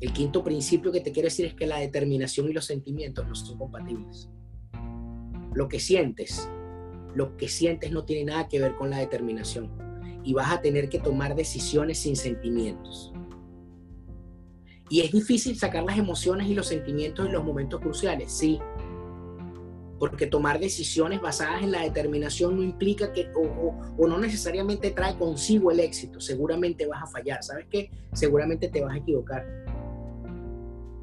[0.00, 3.34] El quinto principio que te quiero decir es que la determinación y los sentimientos no
[3.34, 4.28] son compatibles
[5.54, 6.48] lo que sientes,
[7.14, 9.70] lo que sientes no tiene nada que ver con la determinación.
[10.24, 13.12] Y vas a tener que tomar decisiones sin sentimientos.
[14.90, 18.60] Y es difícil sacar las emociones y los sentimientos en los momentos cruciales, sí,
[19.98, 25.70] porque tomar decisiones basadas en la determinación no implica que, o, no necesariamente trae consigo
[25.70, 27.90] el éxito, seguramente vas a fallar, ¿sabes qué?
[28.12, 29.46] Seguramente te vas a equivocar,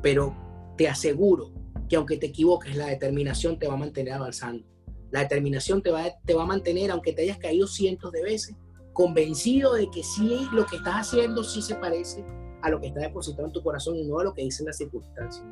[0.02, 0.36] pero
[0.78, 1.52] te aseguro
[1.92, 4.64] que aunque te equivoques, la determinación te va a mantener avanzando.
[5.12, 8.56] La determinación te va, te va a mantener, aunque te hayas caído cientos de veces,
[8.94, 12.24] convencido de que sí lo que estás haciendo sí se parece
[12.62, 14.78] a lo que está depositado en tu corazón y no a lo que dicen las
[14.78, 15.46] circunstancias.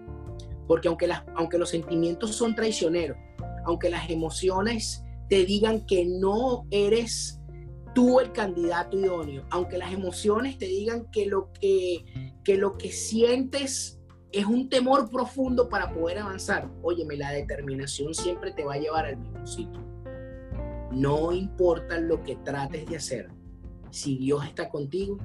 [0.66, 3.18] Porque aunque, las, aunque los sentimientos son traicioneros,
[3.66, 7.42] aunque las emociones te digan que no eres
[7.94, 12.06] tú el candidato idóneo, aunque las emociones te digan que lo que,
[12.46, 13.99] que, lo que sientes
[14.32, 16.70] es un temor profundo para poder avanzar.
[16.82, 19.82] Óyeme, la determinación siempre te va a llevar al mismo sitio.
[20.92, 23.30] No importa lo que trates de hacer,
[23.90, 25.18] si Dios está contigo,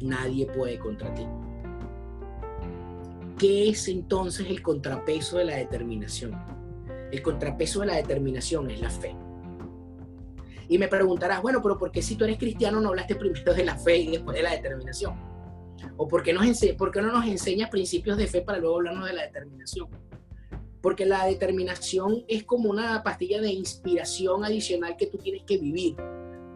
[0.00, 1.26] nadie puede contra ti.
[3.38, 6.34] ¿Qué es entonces el contrapeso de la determinación?
[7.12, 9.14] El contrapeso de la determinación es la fe.
[10.68, 13.64] Y me preguntarás, bueno, pero ¿por qué si tú eres cristiano no hablaste primero de
[13.64, 15.35] la fe y después de la determinación?
[15.96, 19.88] ¿O por qué, no nos enseña principios de fe para luego hablarnos de la determinación?
[20.82, 25.96] Porque la determinación es como una pastilla de inspiración adicional que tú tienes que vivir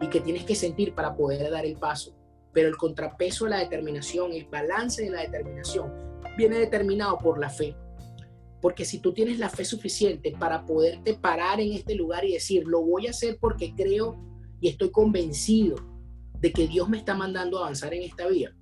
[0.01, 2.15] y que tienes que sentir para poder dar el paso.
[2.53, 5.93] Pero el contrapeso de la determinación, el balance de la determinación,
[6.37, 7.77] viene determinado por la fe.
[8.61, 12.67] Porque si tú tienes la fe suficiente para poderte parar en este lugar y decir,
[12.67, 14.19] lo voy a hacer porque creo
[14.61, 15.77] y estoy convencido
[16.41, 18.55] de que Dios me está mandando a avanzar en esta vía,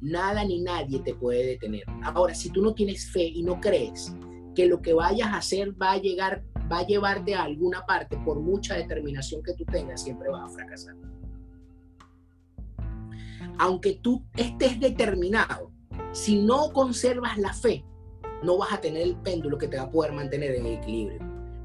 [0.00, 1.84] Nada ni nadie te puede detener.
[2.02, 4.14] Ahora, si tú no tienes fe y no crees
[4.54, 8.16] que lo que vayas a hacer va a llegar, va a llevarte a alguna parte,
[8.18, 10.94] por mucha determinación que tú tengas, siempre vas a fracasar.
[13.58, 15.72] Aunque tú estés determinado,
[16.12, 17.84] si no conservas la fe,
[18.42, 21.20] no vas a tener el péndulo que te va a poder mantener en equilibrio.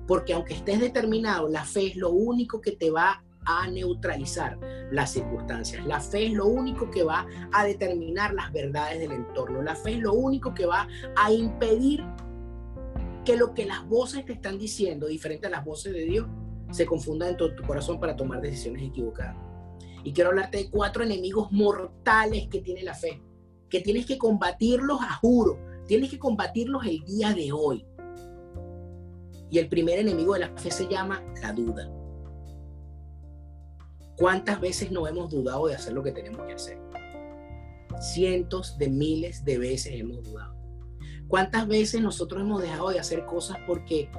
[0.08, 4.60] Porque aunque estés determinado, la fe es lo único que te va a neutralizar
[4.92, 5.86] las circunstancias.
[5.86, 9.62] La fe es lo único que va a determinar las verdades del entorno.
[9.62, 12.04] La fe es lo único que va a impedir
[13.26, 16.28] que lo que las voces te están diciendo, diferente a las voces de Dios,
[16.72, 19.36] se confunda dentro de tu corazón para tomar decisiones equivocadas.
[20.04, 23.22] Y quiero hablarte de cuatro enemigos mortales que tiene la fe,
[23.70, 27.86] que tienes que combatirlos a juro, tienes que combatirlos el día de hoy.
[29.52, 32.01] Y el primer enemigo de la fe se llama la duda.
[34.22, 36.78] ¿Cuántas veces no hemos dudado de hacer lo que tenemos que hacer?
[38.00, 40.56] Cientos de miles de veces hemos dudado.
[41.28, 44.12] ¿Cuántas veces nosotros hemos dejado de hacer cosas porque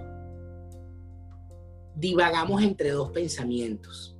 [1.94, 4.18] divagamos entre dos pensamientos?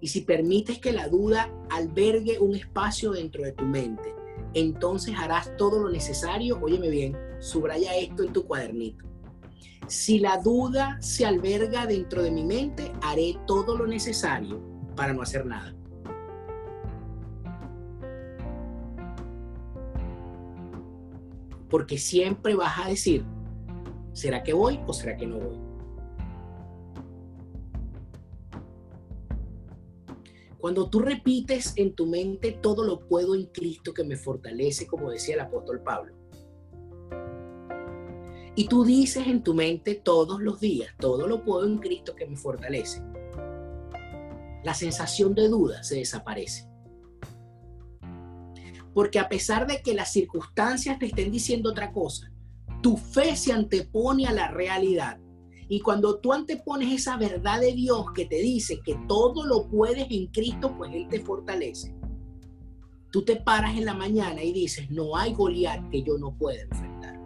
[0.00, 4.14] Y si permites que la duda albergue un espacio dentro de tu mente,
[4.54, 6.60] entonces harás todo lo necesario.
[6.62, 9.06] Óyeme bien, subraya esto en tu cuadernito.
[9.88, 14.69] Si la duda se alberga dentro de mi mente, haré todo lo necesario
[15.00, 15.74] para no hacer nada.
[21.70, 23.24] Porque siempre vas a decir,
[24.12, 25.58] ¿será que voy o será que no voy?
[30.58, 35.10] Cuando tú repites en tu mente todo lo puedo en Cristo que me fortalece, como
[35.10, 36.14] decía el apóstol Pablo.
[38.54, 42.26] Y tú dices en tu mente todos los días, todo lo puedo en Cristo que
[42.26, 43.02] me fortalece.
[44.64, 46.68] La sensación de duda se desaparece.
[48.94, 52.30] Porque a pesar de que las circunstancias te estén diciendo otra cosa,
[52.82, 55.18] tu fe se antepone a la realidad
[55.72, 60.10] y cuando tú antepones esa verdad de Dios que te dice que todo lo puedes
[60.10, 61.94] en Cristo, pues Él te fortalece.
[63.12, 66.62] Tú te paras en la mañana y dices, no hay Goliat que yo no pueda
[66.62, 67.20] enfrentar.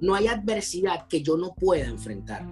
[0.00, 2.46] No hay adversidad que yo no pueda enfrentar.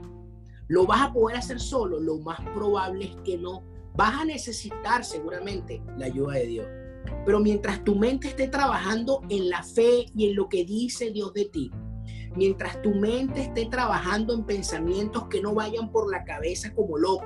[0.67, 3.63] Lo vas a poder hacer solo, lo más probable es que no.
[3.97, 6.67] Vas a necesitar seguramente la ayuda de Dios.
[7.25, 11.33] Pero mientras tu mente esté trabajando en la fe y en lo que dice Dios
[11.33, 11.71] de ti,
[12.35, 17.25] mientras tu mente esté trabajando en pensamientos que no vayan por la cabeza como loco,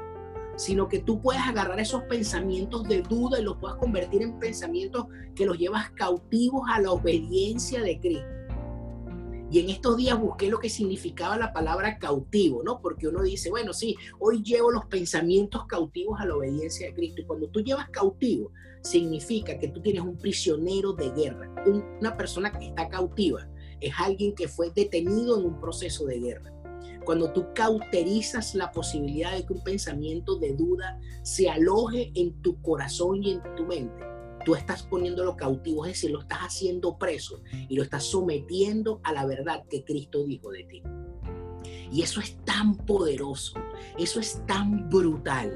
[0.57, 5.07] sino que tú puedas agarrar esos pensamientos de duda y los puedas convertir en pensamientos
[5.35, 8.38] que los llevas cautivos a la obediencia de Cristo.
[9.51, 12.81] Y en estos días busqué lo que significaba la palabra cautivo, ¿no?
[12.81, 17.23] Porque uno dice, bueno, sí, hoy llevo los pensamientos cautivos a la obediencia de Cristo.
[17.23, 22.53] Y cuando tú llevas cautivo, significa que tú tienes un prisionero de guerra, una persona
[22.53, 23.49] que está cautiva
[23.81, 26.53] es alguien que fue detenido en un proceso de guerra.
[27.05, 32.61] Cuando tú cauterizas la posibilidad de que un pensamiento de duda se aloje en tu
[32.61, 34.08] corazón y en tu mente,
[34.49, 39.13] tú estás poniéndolo cautivo, es decir, lo estás haciendo preso y lo estás sometiendo a
[39.13, 40.83] la verdad que Cristo dijo de ti.
[41.93, 43.59] Y eso es tan poderoso,
[43.99, 45.53] eso es tan brutal,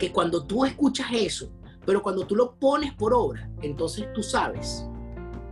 [0.00, 1.52] que cuando tú escuchas eso,
[1.86, 4.84] pero cuando tú lo pones por obra, entonces tú sabes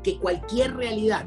[0.03, 1.25] que cualquier realidad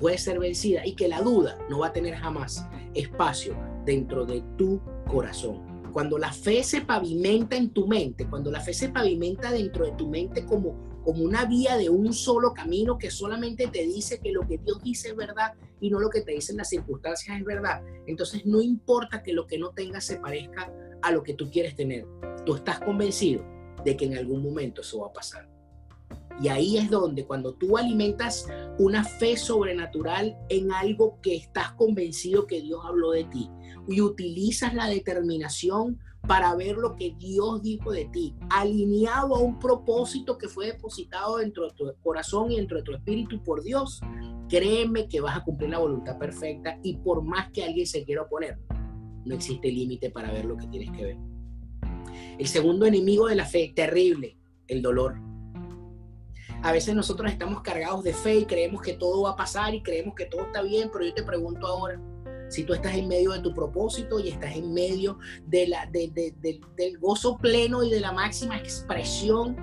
[0.00, 4.42] puede ser vencida y que la duda no va a tener jamás espacio dentro de
[4.58, 5.71] tu corazón.
[5.92, 9.92] Cuando la fe se pavimenta en tu mente, cuando la fe se pavimenta dentro de
[9.92, 14.32] tu mente como, como una vía de un solo camino que solamente te dice que
[14.32, 17.44] lo que Dios dice es verdad y no lo que te dicen las circunstancias es
[17.44, 21.50] verdad, entonces no importa que lo que no tengas se parezca a lo que tú
[21.50, 22.06] quieres tener.
[22.46, 23.44] Tú estás convencido
[23.84, 25.48] de que en algún momento eso va a pasar.
[26.40, 28.46] Y ahí es donde cuando tú alimentas
[28.78, 33.50] una fe sobrenatural en algo que estás convencido que Dios habló de ti
[33.88, 39.58] y utilizas la determinación para ver lo que Dios dijo de ti, alineado a un
[39.58, 44.00] propósito que fue depositado dentro de tu corazón y dentro de tu espíritu por Dios,
[44.48, 48.22] créeme que vas a cumplir la voluntad perfecta y por más que alguien se quiera
[48.22, 48.58] oponer,
[49.24, 51.16] no existe límite para ver lo que tienes que ver.
[52.38, 55.16] El segundo enemigo de la fe, terrible, el dolor
[56.62, 59.82] a veces nosotros estamos cargados de fe y creemos que todo va a pasar y
[59.82, 62.00] creemos que todo está bien, pero yo te pregunto ahora,
[62.52, 67.82] si tú estás en medio de tu propósito y estás en medio del gozo pleno
[67.82, 69.56] y de la máxima expresión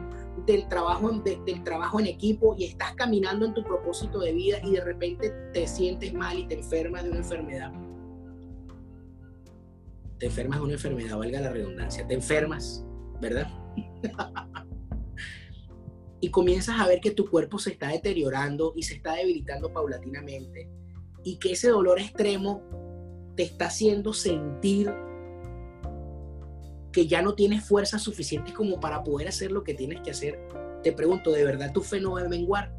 [0.48, 4.72] del trabajo, del trabajo en equipo y estás caminando en tu propósito de vida y
[4.72, 7.72] de repente te sientes mal y te enfermas de una enfermedad.
[10.18, 12.84] Te enfermas de una enfermedad, valga la redundancia, te enfermas,
[13.22, 13.48] ¿verdad?
[16.22, 20.79] y comienzas a ver que tu cuerpo se está deteriorando y se está debilitando paulatinamente
[21.24, 22.62] y que ese dolor extremo
[23.36, 24.94] te está haciendo sentir
[26.92, 30.40] que ya no tienes fuerzas suficientes como para poder hacer lo que tienes que hacer,
[30.84, 32.74] te pregunto, ¿de verdad tu fe no va a menguar?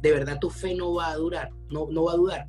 [0.00, 1.50] ¿De verdad tu fe no va a durar?
[1.70, 2.46] ¿No, no va a dudar?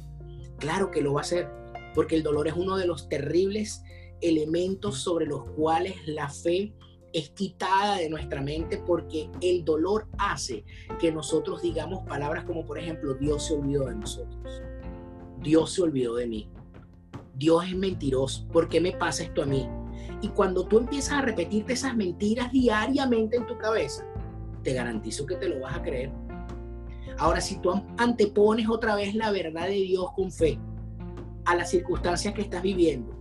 [0.60, 1.50] Claro que lo va a hacer,
[1.96, 3.82] porque el dolor es uno de los terribles
[4.22, 6.74] elementos sobre los cuales la fe
[7.14, 10.66] es quitada de nuestra mente porque el dolor hace
[11.00, 14.64] que nosotros digamos palabras como por ejemplo Dios se olvidó de nosotros.
[15.44, 16.50] Dios se olvidó de mí.
[17.36, 18.48] Dios es mentiroso.
[18.48, 19.68] ¿Por qué me pasa esto a mí?
[20.22, 24.08] Y cuando tú empiezas a repetirte esas mentiras diariamente en tu cabeza,
[24.64, 26.12] te garantizo que te lo vas a creer.
[27.18, 30.58] Ahora, si tú antepones otra vez la verdad de Dios con fe
[31.46, 33.14] a las circunstancias que estás viviendo,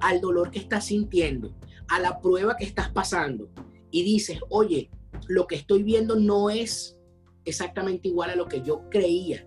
[0.00, 1.54] al dolor que estás sintiendo,
[1.88, 3.50] a la prueba que estás pasando,
[3.90, 4.90] y dices, oye,
[5.28, 6.98] lo que estoy viendo no es
[7.44, 9.46] exactamente igual a lo que yo creía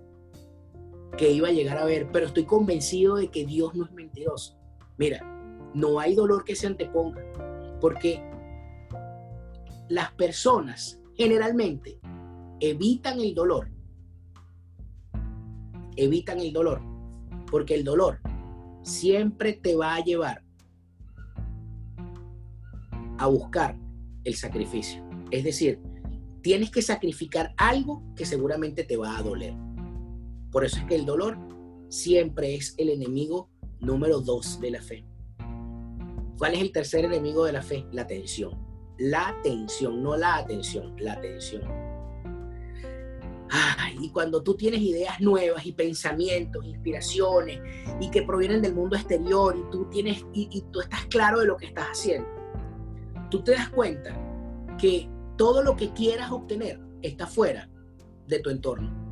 [1.17, 4.57] que iba a llegar a ver, pero estoy convencido de que Dios no es mentiroso.
[4.97, 5.21] Mira,
[5.73, 7.23] no hay dolor que se anteponga,
[7.79, 8.23] porque
[9.89, 11.99] las personas generalmente
[12.59, 13.69] evitan el dolor.
[15.95, 16.81] Evitan el dolor,
[17.51, 18.19] porque el dolor
[18.81, 20.43] siempre te va a llevar
[23.17, 23.77] a buscar
[24.23, 25.03] el sacrificio.
[25.31, 25.79] Es decir,
[26.41, 29.53] tienes que sacrificar algo que seguramente te va a doler.
[30.53, 31.35] Por eso es que el dolor
[31.89, 33.49] siempre es el enemigo
[33.79, 35.03] número dos de la fe.
[36.37, 37.87] ¿Cuál es el tercer enemigo de la fe?
[37.91, 38.53] La tensión.
[38.99, 41.63] La tensión, no la atención, la tensión.
[43.99, 47.59] y cuando tú tienes ideas nuevas y pensamientos, inspiraciones
[47.99, 51.57] y que provienen del mundo exterior y tú tienes y tú estás claro de lo
[51.57, 52.29] que estás haciendo,
[53.31, 54.15] tú te das cuenta
[54.77, 57.69] que todo lo que quieras obtener está fuera
[58.27, 59.02] de tu entorno.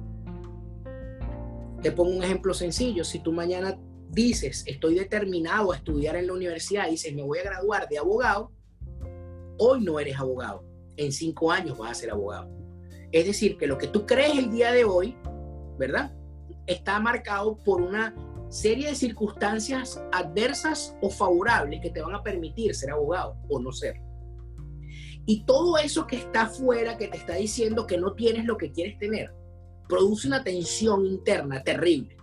[1.82, 3.04] Te pongo un ejemplo sencillo.
[3.04, 3.80] Si tú mañana
[4.10, 8.52] dices, estoy determinado a estudiar en la universidad, dices, me voy a graduar de abogado,
[9.58, 10.64] hoy no eres abogado.
[10.98, 12.50] En cinco años vas a ser abogado.
[13.12, 15.18] Es decir, que lo que tú crees el día de hoy,
[15.78, 16.14] ¿verdad?
[16.68, 18.14] Está marcado por una
[18.50, 23.72] serie de circunstancias adversas o favorables que te van a permitir ser abogado o no
[23.72, 23.96] ser.
[25.26, 28.72] Y todo eso que está afuera, que te está diciendo que no tienes lo que
[28.72, 29.34] quieres tener,
[29.92, 32.16] produce una tensión interna terrible.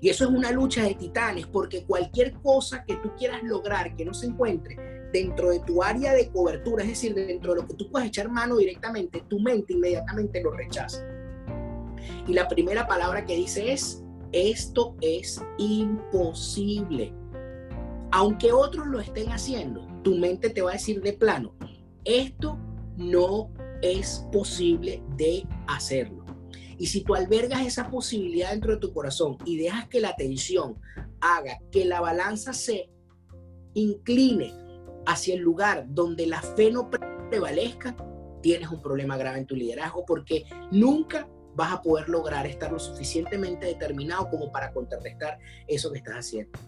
[0.00, 4.04] Y eso es una lucha de titanes, porque cualquier cosa que tú quieras lograr que
[4.04, 7.74] no se encuentre dentro de tu área de cobertura, es decir, dentro de lo que
[7.74, 11.04] tú puedes echar mano directamente, tu mente inmediatamente lo rechaza.
[12.28, 17.12] Y la primera palabra que dice es, esto es imposible.
[18.12, 21.56] Aunque otros lo estén haciendo, tu mente te va a decir de plano,
[22.04, 22.56] esto
[22.96, 23.50] no
[23.82, 26.23] es posible de hacerlo.
[26.78, 30.80] Y si tú albergas esa posibilidad dentro de tu corazón y dejas que la atención
[31.20, 32.90] haga que la balanza se
[33.74, 34.52] incline
[35.06, 36.90] hacia el lugar donde la fe no
[37.30, 37.96] prevalezca,
[38.42, 42.78] tienes un problema grave en tu liderazgo porque nunca vas a poder lograr estar lo
[42.78, 46.58] suficientemente determinado como para contrarrestar eso que estás haciendo.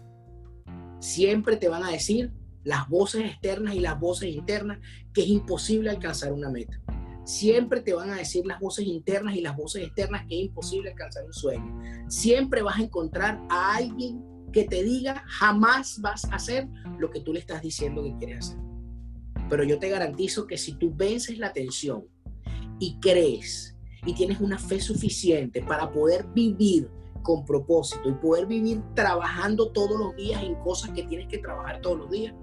[0.99, 2.31] Siempre te van a decir,
[2.63, 4.79] las voces externas y las voces internas,
[5.13, 6.81] que es imposible alcanzar una meta.
[7.27, 10.91] Siempre te van a decir las voces internas y las voces externas que es imposible
[10.91, 11.77] alcanzar un sueño.
[12.07, 14.23] Siempre vas a encontrar a alguien
[14.53, 18.47] que te diga jamás vas a hacer lo que tú le estás diciendo que quieres
[18.47, 18.59] hacer.
[19.49, 22.05] Pero yo te garantizo que si tú vences la tensión
[22.79, 23.75] y crees
[24.05, 26.89] y tienes una fe suficiente para poder vivir
[27.23, 31.81] con propósito y poder vivir trabajando todos los días en cosas que tienes que trabajar
[31.81, 32.33] todos los días,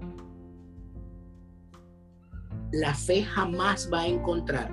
[2.71, 4.71] la fe jamás va a encontrar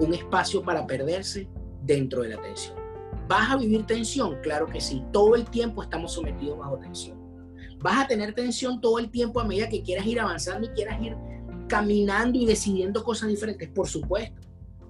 [0.00, 1.48] un espacio para perderse
[1.82, 2.76] dentro de la tensión.
[3.28, 4.38] ¿Vas a vivir tensión?
[4.42, 5.02] Claro que sí.
[5.12, 7.18] Todo el tiempo estamos sometidos bajo tensión.
[7.80, 11.00] ¿Vas a tener tensión todo el tiempo a medida que quieras ir avanzando y quieras
[11.02, 11.16] ir
[11.68, 13.68] caminando y decidiendo cosas diferentes?
[13.68, 14.40] Por supuesto.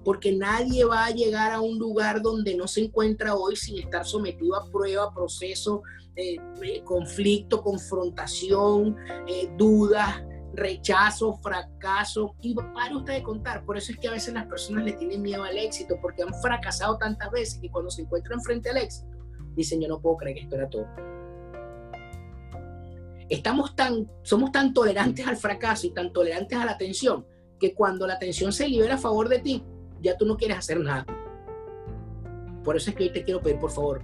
[0.03, 4.05] Porque nadie va a llegar a un lugar donde no se encuentra hoy sin estar
[4.05, 5.81] sometido a prueba, proceso,
[6.15, 8.97] eh, eh, conflicto, confrontación,
[9.27, 10.21] eh, dudas,
[10.53, 13.65] rechazo, fracaso, y para usted de contar.
[13.65, 16.33] Por eso es que a veces las personas le tienen miedo al éxito, porque han
[16.41, 19.07] fracasado tantas veces que cuando se encuentran frente al éxito,
[19.55, 20.87] dicen, yo no puedo creer que esto era todo.
[23.29, 27.25] Estamos tan, somos tan tolerantes al fracaso y tan tolerantes a la tensión,
[27.59, 29.63] que cuando la tensión se libera a favor de ti,
[30.01, 31.05] ya tú no quieres hacer nada.
[32.63, 34.01] Por eso es que hoy te quiero pedir, por favor,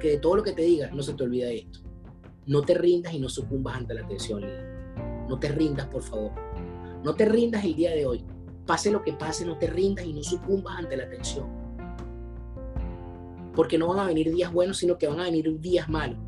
[0.00, 1.80] que de todo lo que te diga, no se te olvide esto.
[2.46, 4.42] No te rindas y no sucumbas ante la tensión.
[5.28, 6.32] No te rindas, por favor.
[7.02, 8.24] No te rindas el día de hoy.
[8.66, 11.46] Pase lo que pase, no te rindas y no sucumbas ante la tensión.
[13.54, 16.18] Porque no van a venir días buenos, sino que van a venir días malos.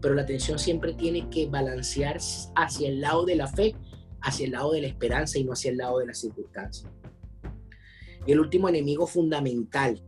[0.00, 2.18] Pero la tensión siempre tiene que balancear
[2.56, 3.76] hacia el lado de la fe,
[4.20, 6.90] hacia el lado de la esperanza y no hacia el lado de la circunstancia.
[8.26, 10.02] Y el último enemigo fundamental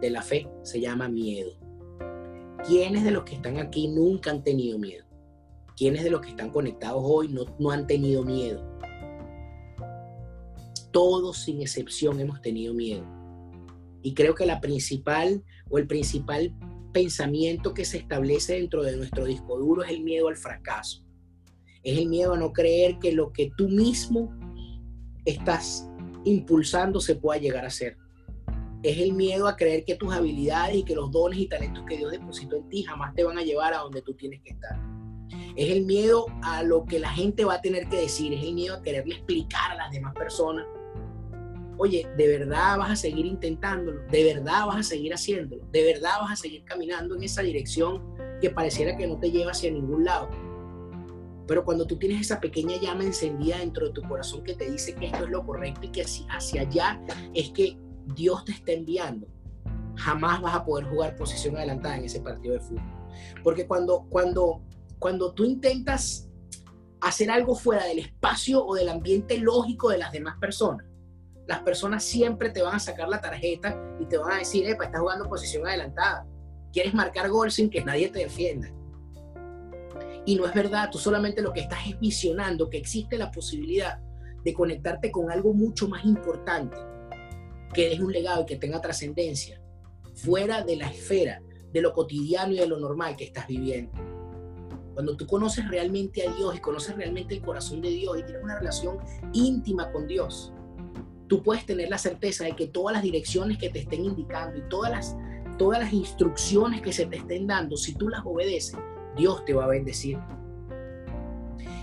[0.00, 1.52] de la fe se llama miedo.
[2.66, 5.01] ¿Quiénes de los que están aquí nunca han tenido miedo?
[5.82, 8.62] ¿Quiénes de los que están conectados hoy no, no han tenido miedo?
[10.92, 13.04] Todos sin excepción hemos tenido miedo.
[14.00, 16.54] Y creo que la principal o el principal
[16.92, 21.04] pensamiento que se establece dentro de nuestro disco duro es el miedo al fracaso.
[21.82, 24.32] Es el miedo a no creer que lo que tú mismo
[25.24, 25.88] estás
[26.24, 27.96] impulsando se pueda llegar a ser.
[28.84, 31.96] Es el miedo a creer que tus habilidades y que los dones y talentos que
[31.96, 35.01] Dios depositó en ti jamás te van a llevar a donde tú tienes que estar.
[35.56, 38.32] Es el miedo a lo que la gente va a tener que decir.
[38.32, 40.66] Es el miedo a quererle explicar a las demás personas.
[41.78, 44.02] Oye, ¿de verdad vas a seguir intentándolo?
[44.10, 45.64] ¿De verdad vas a seguir haciéndolo?
[45.72, 49.52] ¿De verdad vas a seguir caminando en esa dirección que pareciera que no te lleva
[49.52, 50.28] hacia ningún lado?
[51.46, 54.94] Pero cuando tú tienes esa pequeña llama encendida dentro de tu corazón que te dice
[54.94, 57.00] que esto es lo correcto y que hacia allá
[57.34, 57.76] es que
[58.14, 59.26] Dios te está enviando,
[59.96, 62.82] jamás vas a poder jugar posición adelantada en ese partido de fútbol.
[63.42, 64.62] Porque cuando, cuando,
[65.02, 66.28] cuando tú intentas
[67.00, 70.86] hacer algo fuera del espacio o del ambiente lógico de las demás personas,
[71.48, 74.84] las personas siempre te van a sacar la tarjeta y te van a decir, epa,
[74.84, 76.24] estás jugando posición adelantada.
[76.72, 78.72] Quieres marcar gol sin que nadie te defienda.
[80.24, 83.98] Y no es verdad, tú solamente lo que estás es visionando que existe la posibilidad
[84.44, 86.76] de conectarte con algo mucho más importante,
[87.74, 89.60] que deje un legado y que tenga trascendencia,
[90.14, 91.42] fuera de la esfera
[91.72, 94.11] de lo cotidiano y de lo normal que estás viviendo.
[94.94, 98.42] Cuando tú conoces realmente a Dios y conoces realmente el corazón de Dios y tienes
[98.42, 98.98] una relación
[99.32, 100.52] íntima con Dios,
[101.28, 104.62] tú puedes tener la certeza de que todas las direcciones que te estén indicando y
[104.68, 105.16] todas las,
[105.56, 108.76] todas las instrucciones que se te estén dando, si tú las obedeces,
[109.16, 110.18] Dios te va a bendecir.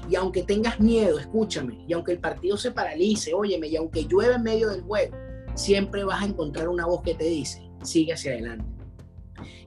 [0.07, 4.35] Y aunque tengas miedo, escúchame, y aunque el partido se paralice, óyeme, y aunque llueva
[4.35, 5.15] en medio del juego,
[5.55, 8.78] siempre vas a encontrar una voz que te dice, sigue hacia adelante.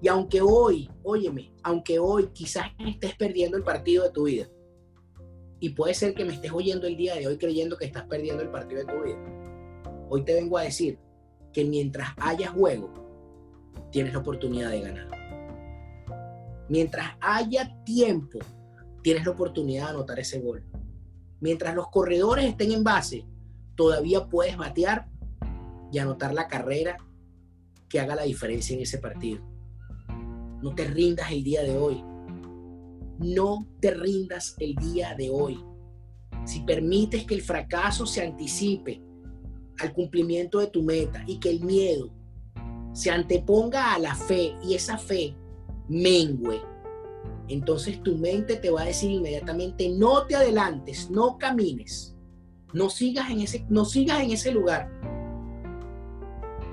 [0.00, 4.48] Y aunque hoy, óyeme, aunque hoy quizás estés perdiendo el partido de tu vida,
[5.60, 8.42] y puede ser que me estés oyendo el día de hoy creyendo que estás perdiendo
[8.42, 9.18] el partido de tu vida,
[10.08, 10.98] hoy te vengo a decir
[11.52, 12.92] que mientras haya juego,
[13.90, 15.08] tienes la oportunidad de ganar.
[16.68, 18.38] Mientras haya tiempo,
[19.02, 20.64] tienes la oportunidad de anotar ese gol.
[21.40, 23.24] Mientras los corredores estén en base,
[23.76, 25.08] todavía puedes batear
[25.92, 26.96] y anotar la carrera
[27.88, 29.42] que haga la diferencia en ese partido.
[30.62, 32.02] No te rindas el día de hoy.
[33.18, 35.62] No te rindas el día de hoy.
[36.44, 39.02] Si permites que el fracaso se anticipe
[39.78, 42.10] al cumplimiento de tu meta y que el miedo
[42.92, 45.34] se anteponga a la fe y esa fe
[45.88, 46.60] mengue,
[47.48, 52.16] entonces tu mente te va a decir inmediatamente, no te adelantes, no camines,
[52.72, 54.90] no sigas en ese, no sigas en ese lugar.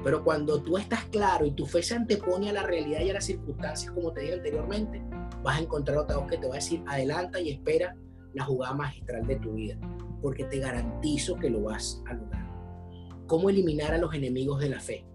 [0.04, 3.14] Pero cuando tú estás claro y tu fe se antepone a la realidad y a
[3.14, 5.02] las circunstancias, como te dije anteriormente,
[5.43, 7.95] vas a encontrar otra voz que te va a decir, adelanta y espera
[8.34, 9.78] la jugada magistral de tu vida,
[10.22, 12.47] porque te garantizo que lo vas a lograr.
[13.28, 15.06] ¿Cómo eliminar a los enemigos de la fe?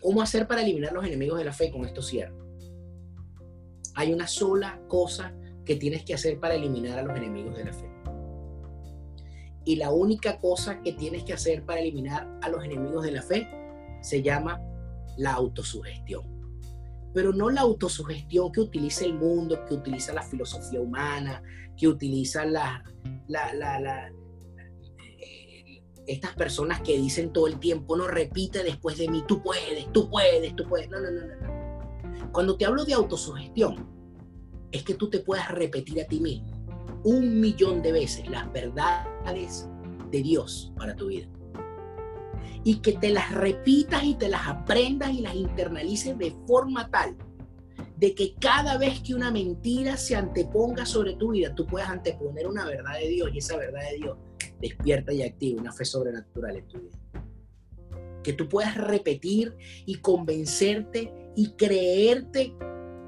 [0.00, 1.70] ¿Cómo hacer para eliminar los enemigos de la fe?
[1.70, 2.36] Con esto cierro.
[3.94, 7.72] Hay una sola cosa que tienes que hacer para eliminar a los enemigos de la
[7.72, 7.88] fe.
[9.64, 13.22] Y la única cosa que tienes que hacer para eliminar a los enemigos de la
[13.22, 13.48] fe
[14.02, 14.60] se llama
[15.16, 16.22] la autosugestión.
[17.14, 21.42] Pero no la autosugestión que utiliza el mundo, que utiliza la filosofía humana,
[21.76, 22.84] que utiliza la,
[23.28, 24.10] la
[26.06, 30.10] estas personas que dicen todo el tiempo, no repite después de mí, tú puedes, tú
[30.10, 30.88] puedes, tú puedes.
[30.90, 32.32] No, no, no, no.
[32.32, 33.88] Cuando te hablo de autosugestión,
[34.70, 36.52] es que tú te puedas repetir a ti mismo
[37.04, 41.28] un millón de veces las verdades de Dios para tu vida.
[42.62, 47.16] Y que te las repitas y te las aprendas y las internalices de forma tal
[47.96, 52.46] de que cada vez que una mentira se anteponga sobre tu vida, tú puedas anteponer
[52.46, 54.18] una verdad de Dios y esa verdad de Dios
[54.60, 56.98] despierta y activa una fe sobrenatural en tu vida.
[58.22, 59.56] Que tú puedas repetir
[59.86, 62.54] y convencerte y creerte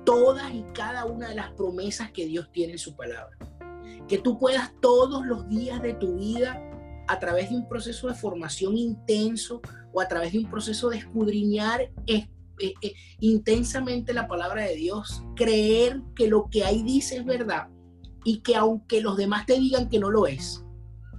[0.05, 3.37] todas y cada una de las promesas que Dios tiene en su palabra.
[4.09, 6.63] Que tú puedas todos los días de tu vida,
[7.09, 9.61] a través de un proceso de formación intenso
[9.93, 12.29] o a través de un proceso de escudriñar eh,
[12.59, 12.75] eh,
[13.21, 17.69] intensamente la palabra de Dios, creer que lo que ahí dice es verdad
[18.25, 20.65] y que aunque los demás te digan que no lo es,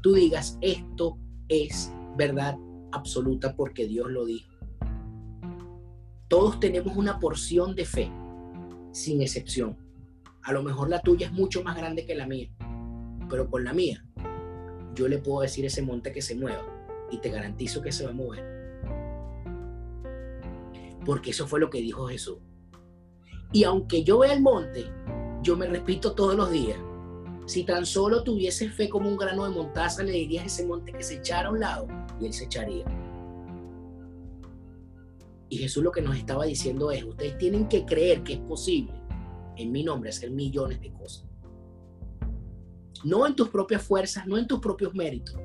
[0.02, 1.18] tú digas, esto
[1.48, 2.58] es verdad
[2.92, 4.52] absoluta porque Dios lo dijo.
[6.28, 8.12] Todos tenemos una porción de fe,
[8.92, 9.78] sin excepción.
[10.44, 12.50] A lo mejor la tuya es mucho más grande que la mía,
[13.30, 14.06] pero con la mía,
[14.96, 16.66] yo le puedo decir a ese monte que se mueva
[17.12, 18.44] y te garantizo que se va a mover.
[21.06, 22.38] Porque eso fue lo que dijo Jesús.
[23.54, 24.86] Y aunque yo vea el monte,
[25.42, 26.78] yo me repito todos los días,
[27.46, 30.92] si tan solo tuviese fe como un grano de montaza, le dirías a ese monte
[30.92, 31.88] que se echara a un lado
[32.20, 32.84] y él se echaría.
[35.50, 38.92] Y Jesús lo que nos estaba diciendo es, ustedes tienen que creer que es posible
[39.56, 41.27] en mi nombre hacer millones de cosas.
[43.04, 45.36] No en tus propias fuerzas, no en tus propios méritos,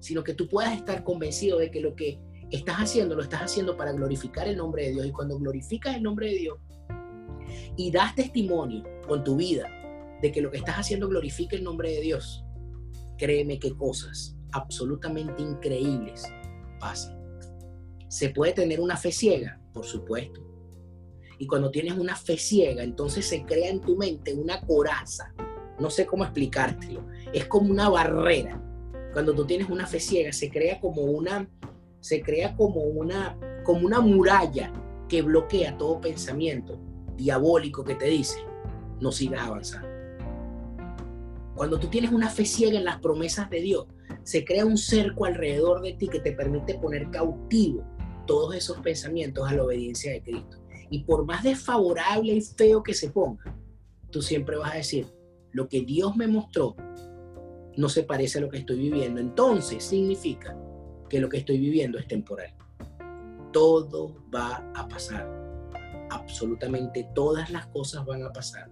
[0.00, 2.20] sino que tú puedas estar convencido de que lo que
[2.50, 5.06] estás haciendo lo estás haciendo para glorificar el nombre de Dios.
[5.06, 6.58] Y cuando glorificas el nombre de Dios
[7.76, 9.68] y das testimonio con tu vida
[10.22, 12.44] de que lo que estás haciendo glorifica el nombre de Dios,
[13.18, 16.24] créeme que cosas absolutamente increíbles
[16.78, 17.16] pasan.
[18.08, 19.60] ¿Se puede tener una fe ciega?
[19.72, 20.40] Por supuesto.
[21.38, 25.34] Y cuando tienes una fe ciega, entonces se crea en tu mente una coraza.
[25.78, 27.06] No sé cómo explicártelo.
[27.32, 28.60] Es como una barrera.
[29.12, 31.48] Cuando tú tienes una fe ciega, se crea como una,
[32.00, 34.72] se crea como una, como una muralla
[35.08, 36.78] que bloquea todo pensamiento
[37.16, 38.38] diabólico que te dice,
[39.00, 39.88] no sigas avanzando.
[41.54, 43.86] Cuando tú tienes una fe ciega en las promesas de Dios,
[44.22, 47.82] se crea un cerco alrededor de ti que te permite poner cautivo
[48.26, 50.58] todos esos pensamientos a la obediencia de Cristo.
[50.90, 53.56] Y por más desfavorable y feo que se ponga,
[54.10, 55.06] tú siempre vas a decir,
[55.56, 56.76] lo que Dios me mostró
[57.76, 59.20] no se parece a lo que estoy viviendo.
[59.20, 60.54] Entonces significa
[61.08, 62.54] que lo que estoy viviendo es temporal.
[63.54, 65.26] Todo va a pasar.
[66.10, 68.70] Absolutamente todas las cosas van a pasar,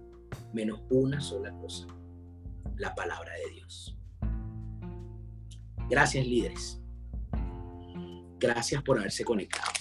[0.53, 1.87] menos una sola cosa
[2.77, 3.97] la palabra de Dios.
[5.89, 6.81] Gracias líderes.
[8.37, 9.71] Gracias por haberse conectado.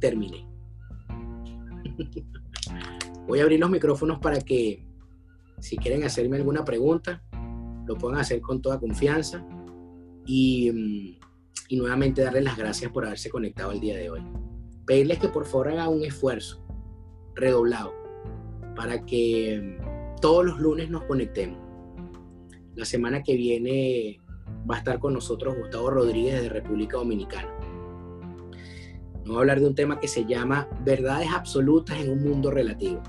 [0.00, 0.48] Terminé.
[3.28, 4.93] Voy a abrir los micrófonos para que
[5.60, 7.22] si quieren hacerme alguna pregunta,
[7.86, 9.46] lo puedan hacer con toda confianza.
[10.26, 11.24] Y, mm,
[11.68, 14.22] y nuevamente darles las gracias por haberse conectado el día de hoy.
[14.86, 16.64] Pedirles que por favor hagan un esfuerzo
[17.34, 17.92] redoblado
[18.76, 21.64] para que mm, todos los lunes nos conectemos
[22.74, 24.20] la semana que viene
[24.68, 27.48] va a estar con nosotros Gustavo Rodríguez de República Dominicana.
[29.20, 33.02] Vamos a hablar de un tema que se llama verdades absolutas en un mundo relativo.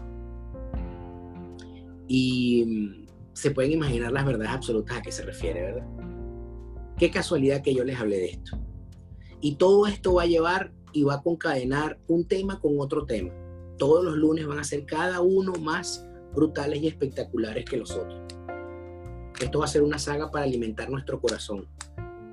[2.08, 5.88] Y mm, se pueden imaginar las verdades absolutas a qué se refiere, ¿verdad?
[6.97, 8.58] Qué casualidad que yo les hablé de esto.
[9.41, 13.32] Y todo esto va a llevar y va a concadenar un tema con otro tema.
[13.78, 18.22] Todos los lunes van a ser cada uno más brutales y espectaculares que los otros.
[19.41, 21.68] Esto va a ser una saga para alimentar nuestro corazón,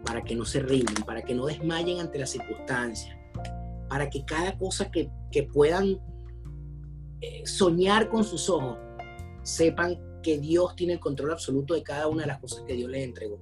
[0.04, 3.16] para que no se rindan, para que no desmayen ante las circunstancias,
[3.88, 5.10] para que cada cosa que,
[5.52, 5.98] puedan
[7.20, 8.78] eh, soñar con sus ojos,
[9.42, 12.90] sepan que Dios tiene el control absoluto de cada una de las cosas que Dios
[12.90, 13.40] les entregó.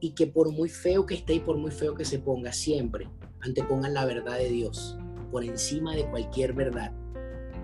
[0.00, 3.08] Y que por muy feo que esté y por muy feo que se ponga, siempre
[3.40, 4.96] antepongan la verdad de Dios
[5.30, 6.92] por encima de cualquier verdad.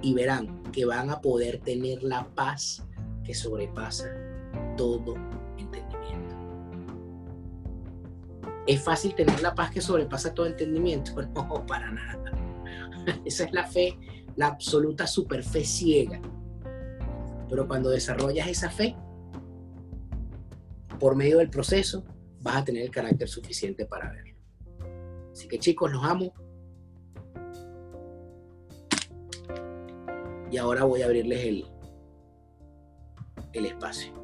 [0.02, 2.84] Y verán que van a poder tener la paz
[3.24, 4.10] que sobrepasa
[4.76, 5.14] todo
[5.56, 6.36] entendimiento.
[8.66, 11.12] ¿Es fácil tener la paz que sobrepasa todo entendimiento?
[11.34, 12.32] No, para nada.
[13.24, 13.98] Esa es la fe,
[14.36, 16.20] la absoluta super fe ciega.
[17.48, 18.96] Pero cuando desarrollas esa fe,
[20.98, 22.04] por medio del proceso,
[22.40, 24.34] vas a tener el carácter suficiente para verlo.
[25.32, 26.32] Así que chicos, los amo.
[30.50, 31.66] Y ahora voy a abrirles el,
[33.52, 34.23] el espacio.